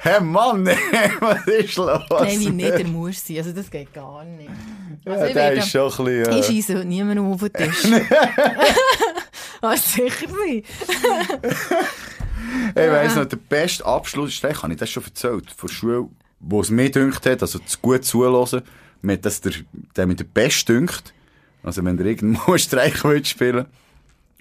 hä 0.03 0.19
Mann, 0.21 0.65
was 1.19 1.47
ist 1.47 1.77
los? 1.77 2.01
Nein, 2.09 2.39
wie 2.39 2.49
nicht, 2.49 2.77
der 2.77 2.87
muss 2.87 3.25
sein. 3.25 3.37
Also, 3.37 3.51
das 3.51 3.69
geht 3.69 3.93
gar 3.93 4.23
nicht. 4.23 4.49
Also, 5.05 5.21
ja, 5.21 5.27
ich 5.27 5.33
der 5.33 5.53
ist 5.53 5.69
schon 5.69 5.81
ein 5.81 6.05
bisschen... 6.05 6.21
Ich 6.21 6.49
Äh, 6.49 6.53
scheisse 6.53 6.77
heute 6.77 6.87
niemandem 6.87 7.31
auf 7.31 7.41
den 7.41 7.53
Tisch. 7.53 7.83
Was 9.61 9.93
sicher 9.93 10.27
nicht. 10.45 10.67
ich 12.69 12.75
weiss 12.75 13.15
noch, 13.15 13.25
der 13.25 13.37
beste 13.37 13.85
Abschluss, 13.85 14.29
ist, 14.29 14.43
habe 14.43 14.73
ich 14.73 14.79
das 14.79 14.89
schon 14.89 15.03
erzählt, 15.03 15.51
von 15.51 15.69
Schule, 15.69 16.09
wo 16.39 16.61
es 16.61 16.71
mir 16.71 16.89
dünkt 16.89 17.25
hat, 17.27 17.41
also 17.43 17.59
zu 17.59 17.77
gut 17.79 18.03
zuhören, 18.03 18.63
mir 19.03 19.13
hat 19.13 19.25
das 19.25 19.41
der, 19.41 19.53
der 19.95 20.07
mit 20.07 20.19
der 20.19 20.25
Best 20.25 20.67
dünkt. 20.67 21.13
Also 21.63 21.85
wenn 21.85 21.97
der 21.97 22.07
irgendwo 22.07 22.51
einen 22.51 22.59
Streich 22.59 23.03
will 23.03 23.23
spielen 23.23 23.67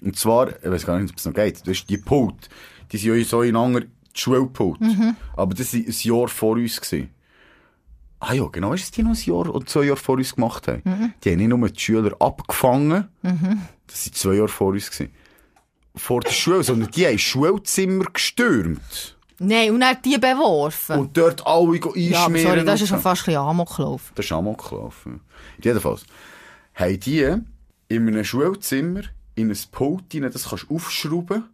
Und 0.01 0.17
zwar, 0.17 0.49
ich 0.49 0.71
weiß 0.71 0.85
gar 0.87 0.99
nicht, 0.99 1.11
ob 1.11 1.17
es 1.17 1.25
noch 1.25 1.33
geht, 1.33 1.65
du 1.65 1.71
hast 1.71 1.85
die 1.85 1.97
Pult, 1.97 2.49
die 2.91 2.97
sind 2.97 3.15
ja 3.15 3.23
so 3.23 3.43
in 3.43 3.55
einer 4.13 4.19
Schulpult. 4.19 4.79
Aber 5.35 5.53
das 5.53 5.73
war 5.73 5.79
ein 5.79 5.95
Jahr 6.01 6.27
vor 6.27 6.55
uns. 6.55 6.79
Gewesen. 6.79 7.09
Ah 8.19 8.33
ja, 8.33 8.45
genau, 8.45 8.73
ist 8.73 8.83
es 8.83 8.91
die 8.91 9.01
noch 9.01 9.11
ein 9.11 9.23
Jahr 9.23 9.53
oder 9.53 9.65
zwei 9.65 9.83
Jahre 9.83 9.97
vor 9.97 10.15
uns 10.15 10.35
gemacht 10.35 10.67
haben? 10.67 11.13
Die 11.23 11.31
haben 11.31 11.37
nicht 11.37 11.47
nur 11.47 11.69
die 11.69 11.79
Schüler 11.79 12.15
abgefangen, 12.19 13.07
das 13.23 14.05
waren 14.05 14.13
zwei 14.13 14.33
Jahre 14.33 14.47
vor 14.47 14.73
uns. 14.73 14.91
Gewesen. 14.91 15.11
Vor 15.95 16.21
der 16.21 16.31
Schule, 16.31 16.63
sondern 16.63 16.91
die 16.91 17.05
haben 17.05 17.17
Schulzimmer 17.17 18.05
gestürmt. 18.13 19.17
Nein, 19.39 19.71
und 19.71 19.81
er 19.81 19.89
hat 19.89 20.05
die 20.05 20.19
beworfen. 20.19 20.99
Und 20.99 21.17
dort 21.17 21.45
alle 21.47 21.79
go 21.79 21.93
ja, 21.95 22.25
einschmieren. 22.25 22.47
sorry, 22.47 22.63
das 22.63 22.75
ist 22.75 22.81
ja 22.81 22.95
schon 22.95 23.01
fast 23.01 23.23
ein 23.23 23.25
bisschen 23.25 23.41
Amoklauf. 23.41 24.11
Das 24.13 24.25
ist 24.25 24.31
Amok 24.31 24.69
gelaufen. 24.69 25.21
Jedenfalls 25.61 26.05
haben 26.75 26.99
die 26.99 27.37
in 27.87 28.07
einem 28.07 28.23
Schulzimmer 28.23 29.01
in 29.33 29.49
ein 29.49 29.57
Pult 29.71 30.03
rein, 30.13 30.29
das 30.31 30.49
kannst 30.49 30.69
du 30.69 30.75
aufschrauben. 30.75 31.45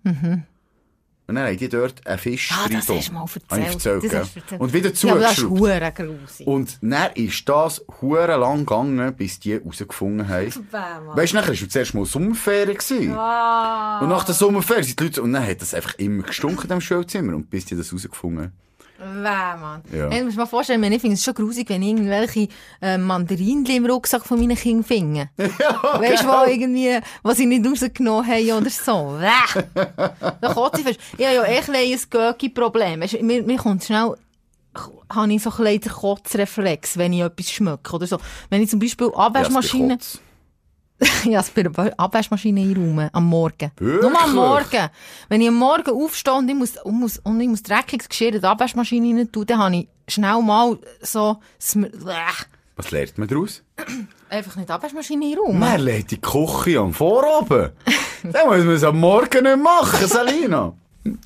Und 1.28 1.36
dann 1.36 1.46
haben 1.48 1.58
die 1.58 1.68
dort 1.68 2.08
einen 2.08 2.18
Fisch 2.20 2.52
Ah, 2.54 2.70
das 2.72 2.88
hast 2.88 3.10
du 3.10 3.14
mal 3.14 3.26
erzählt. 3.26 4.04
ich 4.04 4.12
erzählt, 4.14 4.14
Das. 4.14 4.60
Und 4.60 4.72
wieder 4.74 4.92
Ja, 4.94 5.12
aber 5.12 5.20
das 5.22 5.32
ist 5.34 5.40
zugeschraubt. 5.42 5.96
grusig. 5.96 6.48
und 6.48 6.78
dann 6.82 7.12
ist 7.16 7.50
das 7.50 7.86
hure 8.02 8.38
lang 8.38 8.60
gegangen, 8.60 9.14
bis 9.14 9.40
die 9.40 9.54
herausgefunden 9.56 10.28
haben. 10.30 10.48
Weißt 11.16 11.34
du, 11.34 11.38
nachher 11.38 11.60
war 11.62 11.70
zuerst 11.70 11.94
mal 11.94 12.06
Sommerferien. 12.06 13.12
Ah. 13.14 14.00
Und 14.02 14.08
nach 14.10 14.24
der 14.24 14.36
Sommerferien 14.36 14.84
sind 14.86 15.00
die 15.00 15.04
Leute, 15.04 15.22
und 15.22 15.34
dann 15.34 15.46
hat 15.46 15.62
das 15.62 15.74
einfach 15.74 15.96
immer 15.96 16.24
gestunken 16.24 16.62
in 16.62 16.68
diesem 16.68 16.82
Schulzimmer. 16.82 17.36
Und 17.36 17.50
bis 17.50 17.66
die 17.66 17.76
das 17.76 17.88
herausgefunden 17.88 18.44
haben. 18.46 18.54
Weh, 19.00 19.60
Mann. 19.60 19.82
Ja. 19.92 20.10
Hey, 20.10 20.20
du 20.20 20.26
musst 20.26 20.38
mal 20.38 20.46
vorstellen, 20.46 20.84
ich 20.92 21.02
finde 21.02 21.16
es 21.16 21.24
schon 21.24 21.34
grusig, 21.34 21.70
wenn 21.70 21.82
ich 21.82 21.90
irgendwelche 21.90 22.48
äh, 22.82 22.98
Mandarinchen 22.98 23.76
im 23.76 23.86
Rucksack 23.86 24.26
von 24.26 24.40
meinen 24.40 24.58
Kindern 24.58 24.84
finde. 24.84 25.30
weißt 25.38 26.24
du, 26.24 26.28
wo 26.28 26.50
irgendwie, 26.50 27.00
was 27.22 27.38
sie 27.38 27.46
nicht 27.46 27.66
rausgenommen 27.66 28.28
haben 28.28 28.52
oder 28.52 28.70
so. 28.70 29.20
Weh. 29.20 29.64
da 30.42 30.54
kotze 30.54 30.82
ich 30.82 30.88
fest. 30.88 31.00
Ich 31.18 31.26
habe 31.26 31.36
ja 31.36 31.44
echt 31.44 31.70
ein 31.70 32.00
Göcki-Problem. 32.10 33.04
Mir, 33.22 33.44
mir 33.44 33.58
kommt 33.58 33.84
schnell, 33.84 34.16
habe 35.10 35.34
ich 35.34 35.44
so 35.44 35.52
ein 35.52 35.80
den 35.80 35.92
Kotzreflex, 35.92 36.98
wenn 36.98 37.14
ich 37.14 37.22
etwas 37.22 37.52
schmecke 37.52 37.96
oder 37.96 38.08
so. 38.08 38.18
Wenn 38.50 38.62
ich 38.62 38.70
zum 38.70 38.80
Beispiel 38.80 39.12
Abwaschmaschine... 39.14 39.98
Ja. 40.02 40.20
Ja, 41.26 41.42
es 41.42 41.50
bei 41.50 41.64
der 41.64 42.00
Abwaschmaschine 42.00 42.62
einräumen, 42.62 43.10
am 43.12 43.26
Morgen. 43.26 43.72
Wirklich? 43.78 44.02
Nur 44.02 44.22
am 44.22 44.36
Morgen. 44.36 44.90
Wenn 45.30 45.42
ich 45.42 45.48
am 45.48 45.56
Morgen 45.56 45.92
aufstehe 45.92 46.34
und 46.34 46.50
ich 46.50 46.56
muss, 46.56 46.78
und 46.78 47.00
muss, 47.00 47.18
und 47.20 47.40
ich 47.40 47.48
muss 47.48 47.64
dreckiges 47.64 48.10
Geschirr 48.10 48.34
in 48.34 48.42
die 48.42 48.48
Abwaschmaschine 48.48 49.18
rein 49.18 49.32
tun, 49.32 49.46
dann 49.46 49.60
habe 49.60 49.76
ich 49.76 49.88
schnell 50.08 50.42
mal 50.42 50.78
so. 51.02 51.38
Was 52.78 52.92
lernt 52.92 53.18
man 53.18 53.28
daraus? 53.28 53.64
einfach 54.30 54.56
nicht 54.56 54.70
die 54.70 54.74
Abwaschmaschine 54.74 55.26
einräumen. 55.26 55.60
Man 55.60 55.80
lädt 55.82 56.12
die 56.12 56.22
Küche 56.22 56.80
am 56.80 56.94
Vorabend. 56.94 57.74
Dann 58.24 58.48
muss 58.48 58.66
man 58.66 58.70
es 58.70 58.84
am 58.84 59.00
Morgen 59.00 59.44
nicht 59.44 59.64
machen, 59.64 60.08
Salina. 60.08 60.74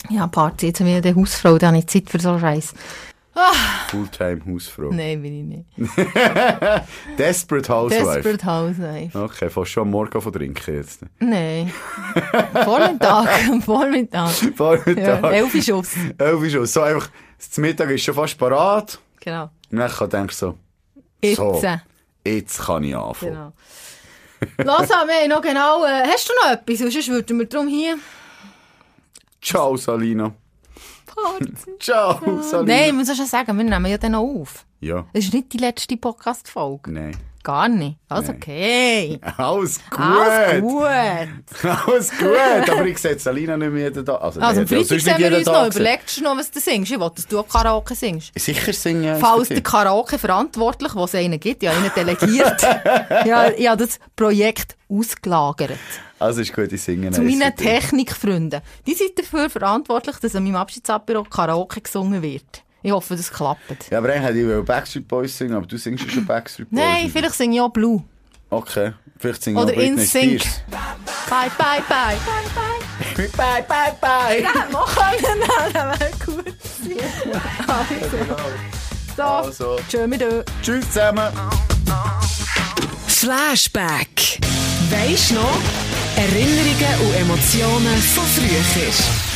Ja, 0.10 0.27
Party, 0.27 0.67
jetzt 0.67 0.79
haben 0.79 0.88
wir 0.88 0.97
eine 0.97 1.15
Hausfrau, 1.15 1.57
da 1.57 1.67
habe 1.67 1.79
ich 1.79 1.88
Zeit 1.88 2.10
für 2.10 2.19
so 2.19 2.38
Scheiß. 2.38 2.73
Fulltime-Hausfrau. 3.88 4.89
Nein, 4.91 5.22
bin 5.22 5.52
ich 5.78 5.88
nicht. 5.88 5.98
Desperate 7.17 7.70
Housewife. 7.70 8.22
Desperate 8.22 8.46
Housewife. 8.46 9.17
Okay, 9.24 9.50
fast 9.50 9.72
schon 9.72 9.84
am 9.84 9.91
Morgen 9.91 10.22
von 10.22 10.34
trinken 10.34 10.76
jetzt. 10.76 11.02
Nein. 11.20 11.72
Vormittag, 12.63 13.30
Vormittag. 13.63 14.41
Ja, 14.41 14.52
Vormittag. 14.56 15.24
elf 15.34 15.63
Schuss. 15.63 15.96
Elf 16.17 16.44
ist 16.44 16.52
schon. 16.54 16.65
So 16.65 16.82
einfach, 16.82 17.10
das 17.38 17.58
Mittag 17.58 17.89
ist 17.91 18.04
schon 18.04 18.15
fast 18.15 18.38
parat. 18.38 19.00
Genau. 19.22 19.50
Und 19.72 19.78
dann 19.78 19.89
ich 19.89 19.98
denken 19.98 20.34
so, 20.34 20.58
Jetzt. 21.22 21.38
so, 21.38 21.62
jetzt 22.26 22.60
kann 22.60 22.84
ich 22.84 22.96
anfangen. 22.96 23.34
Genau. 23.34 23.54
Lass 24.58 24.89
wir 24.89 25.28
noch 25.28 25.41
genau, 25.41 25.86
äh, 25.86 26.04
hast 26.08 26.28
du 26.30 26.34
noch 26.44 26.52
etwas? 26.52 26.80
Sonst 26.80 27.08
würden 27.08 27.39
wir 27.39 27.46
darum 27.46 27.67
hier... 27.67 27.98
Ciao, 29.41 29.78
Salina. 29.78 30.34
Party. 31.15 31.54
Ciao, 31.80 32.19
Salina. 32.41 32.74
Nein, 32.74 32.86
ich 32.89 32.93
muss 32.93 33.15
schon 33.17 33.26
sagen, 33.26 33.58
wir 33.58 33.63
nehmen 33.63 33.86
ja 33.86 33.97
dann 33.97 34.13
noch 34.13 34.21
auf. 34.21 34.65
Ja, 34.80 35.06
Das 35.13 35.26
ist 35.26 35.34
nicht 35.34 35.54
die 35.54 35.58
letzte 35.58 35.97
Podcast-Folge. 35.97 36.91
nein. 36.91 37.17
Gar 37.43 37.69
nicht. 37.69 37.97
Alles 38.08 38.27
Nein. 38.27 38.36
okay. 38.38 39.19
Alles 39.38 39.80
gut. 39.89 39.99
Alles 39.99 40.62
gut. 40.62 40.84
Alles 41.88 42.12
gut. 42.17 42.69
Aber 42.69 42.86
ich 42.86 42.97
sehe 42.97 43.17
Salina 43.17 43.58
nicht 43.58 43.71
mehr 43.71 43.86
jeden 43.86 44.06
Tag. 44.06 44.21
Also, 44.21 44.39
Also 44.39 44.62
am 44.62 44.67
Freitag 44.67 44.99
sehen 44.99 45.17
wir 45.17 45.38
uns 45.38 45.45
noch. 45.47 45.67
Überlegst 45.67 46.17
du 46.17 46.23
noch, 46.23 46.38
was 46.38 46.51
du 46.51 46.60
singst? 46.60 46.91
Ich 46.91 46.99
will, 46.99 47.10
dass 47.15 47.27
du 47.27 47.39
auch 47.39 47.47
Karaoke 47.47 47.95
singst. 47.95 48.32
Sicher 48.38 48.73
singen. 48.73 49.19
Falls 49.19 49.49
der 49.49 49.62
Karaoke-Verantwortliche, 49.62 50.95
wo 50.95 51.06
es 51.06 51.15
einen 51.15 51.39
gibt, 51.39 51.63
ja, 51.63 51.71
einen 51.71 51.91
delegiert, 51.95 52.62
ja, 53.25 53.49
ich 53.51 53.67
habe 53.67 53.86
das 53.86 53.99
Projekt 54.15 54.75
ausgelagert. 54.89 55.80
Also 56.19 56.41
ist 56.41 56.54
gut, 56.54 56.71
ich 56.71 56.82
singe 56.82 57.10
Zu 57.12 57.23
meinen. 57.23 57.56
Technikfreunden. 57.56 58.62
Die 58.86 58.93
sind 58.93 59.17
dafür 59.17 59.49
verantwortlich, 59.49 60.17
dass 60.17 60.36
an 60.36 60.43
meinem 60.43 60.58
Abschiedsapero 60.58 61.23
Karaoke 61.23 61.82
gesungen 61.82 62.21
wird. 62.21 62.63
Ich 62.84 62.91
hoffe, 62.91 63.15
das 63.15 63.32
klappt. 63.32 63.62
Ja, 63.91 64.00
aber 64.00 64.10
eigentlich 64.10 64.24
hätte 64.24 64.60
ich 64.60 64.65
Backstreet 64.65 65.08
Boys 65.08 65.38
singen, 65.38 65.54
aber 65.54 65.65
du 65.65 65.78
singst 65.78 66.04
ja 66.06 66.10
schon 66.10 66.26
Backstreet 66.26 66.70
Boys. 66.70 66.80
Nein, 66.80 67.10
vielleicht 67.12 67.36
singe 67.36 67.56
ich 67.56 67.62
auch 67.62 67.70
Blue. 67.70 68.04
Okay, 68.50 68.94
vielleicht 69.17 69.44
singe 69.44 69.60
ich 69.60 69.63
Oder 69.63 69.72
auch 69.72 69.78
Britney 69.78 70.02
InSync. 70.02 70.41
Spears. 70.41 70.62
Bye, 71.30 71.52
bye, 71.58 71.82
bye. 71.88 72.17
Bye, 73.15 73.30
bye. 73.30 73.38
bye, 73.38 73.65
bye, 73.67 73.94
bye. 74.02 74.41
Ja, 74.41 74.67
machen 74.72 75.15
wir 75.20 75.36
noch, 75.36 75.72
das 75.72 76.00
wäre 76.00 76.12
gut. 76.26 76.56
Also. 79.17 79.52
So, 79.52 79.80
tschö 79.88 80.08
mit 80.08 80.24
euch. 80.24 80.44
tschüss 80.62 80.86
zusammen. 80.88 81.32
Flashback. 83.08 84.39
Weisst 84.89 85.32
noch? 85.34 85.60
Erinnerungen 86.15 87.08
und 87.08 87.15
Emotionen 87.15 87.98
von 87.98 88.24
früher. 88.26 89.31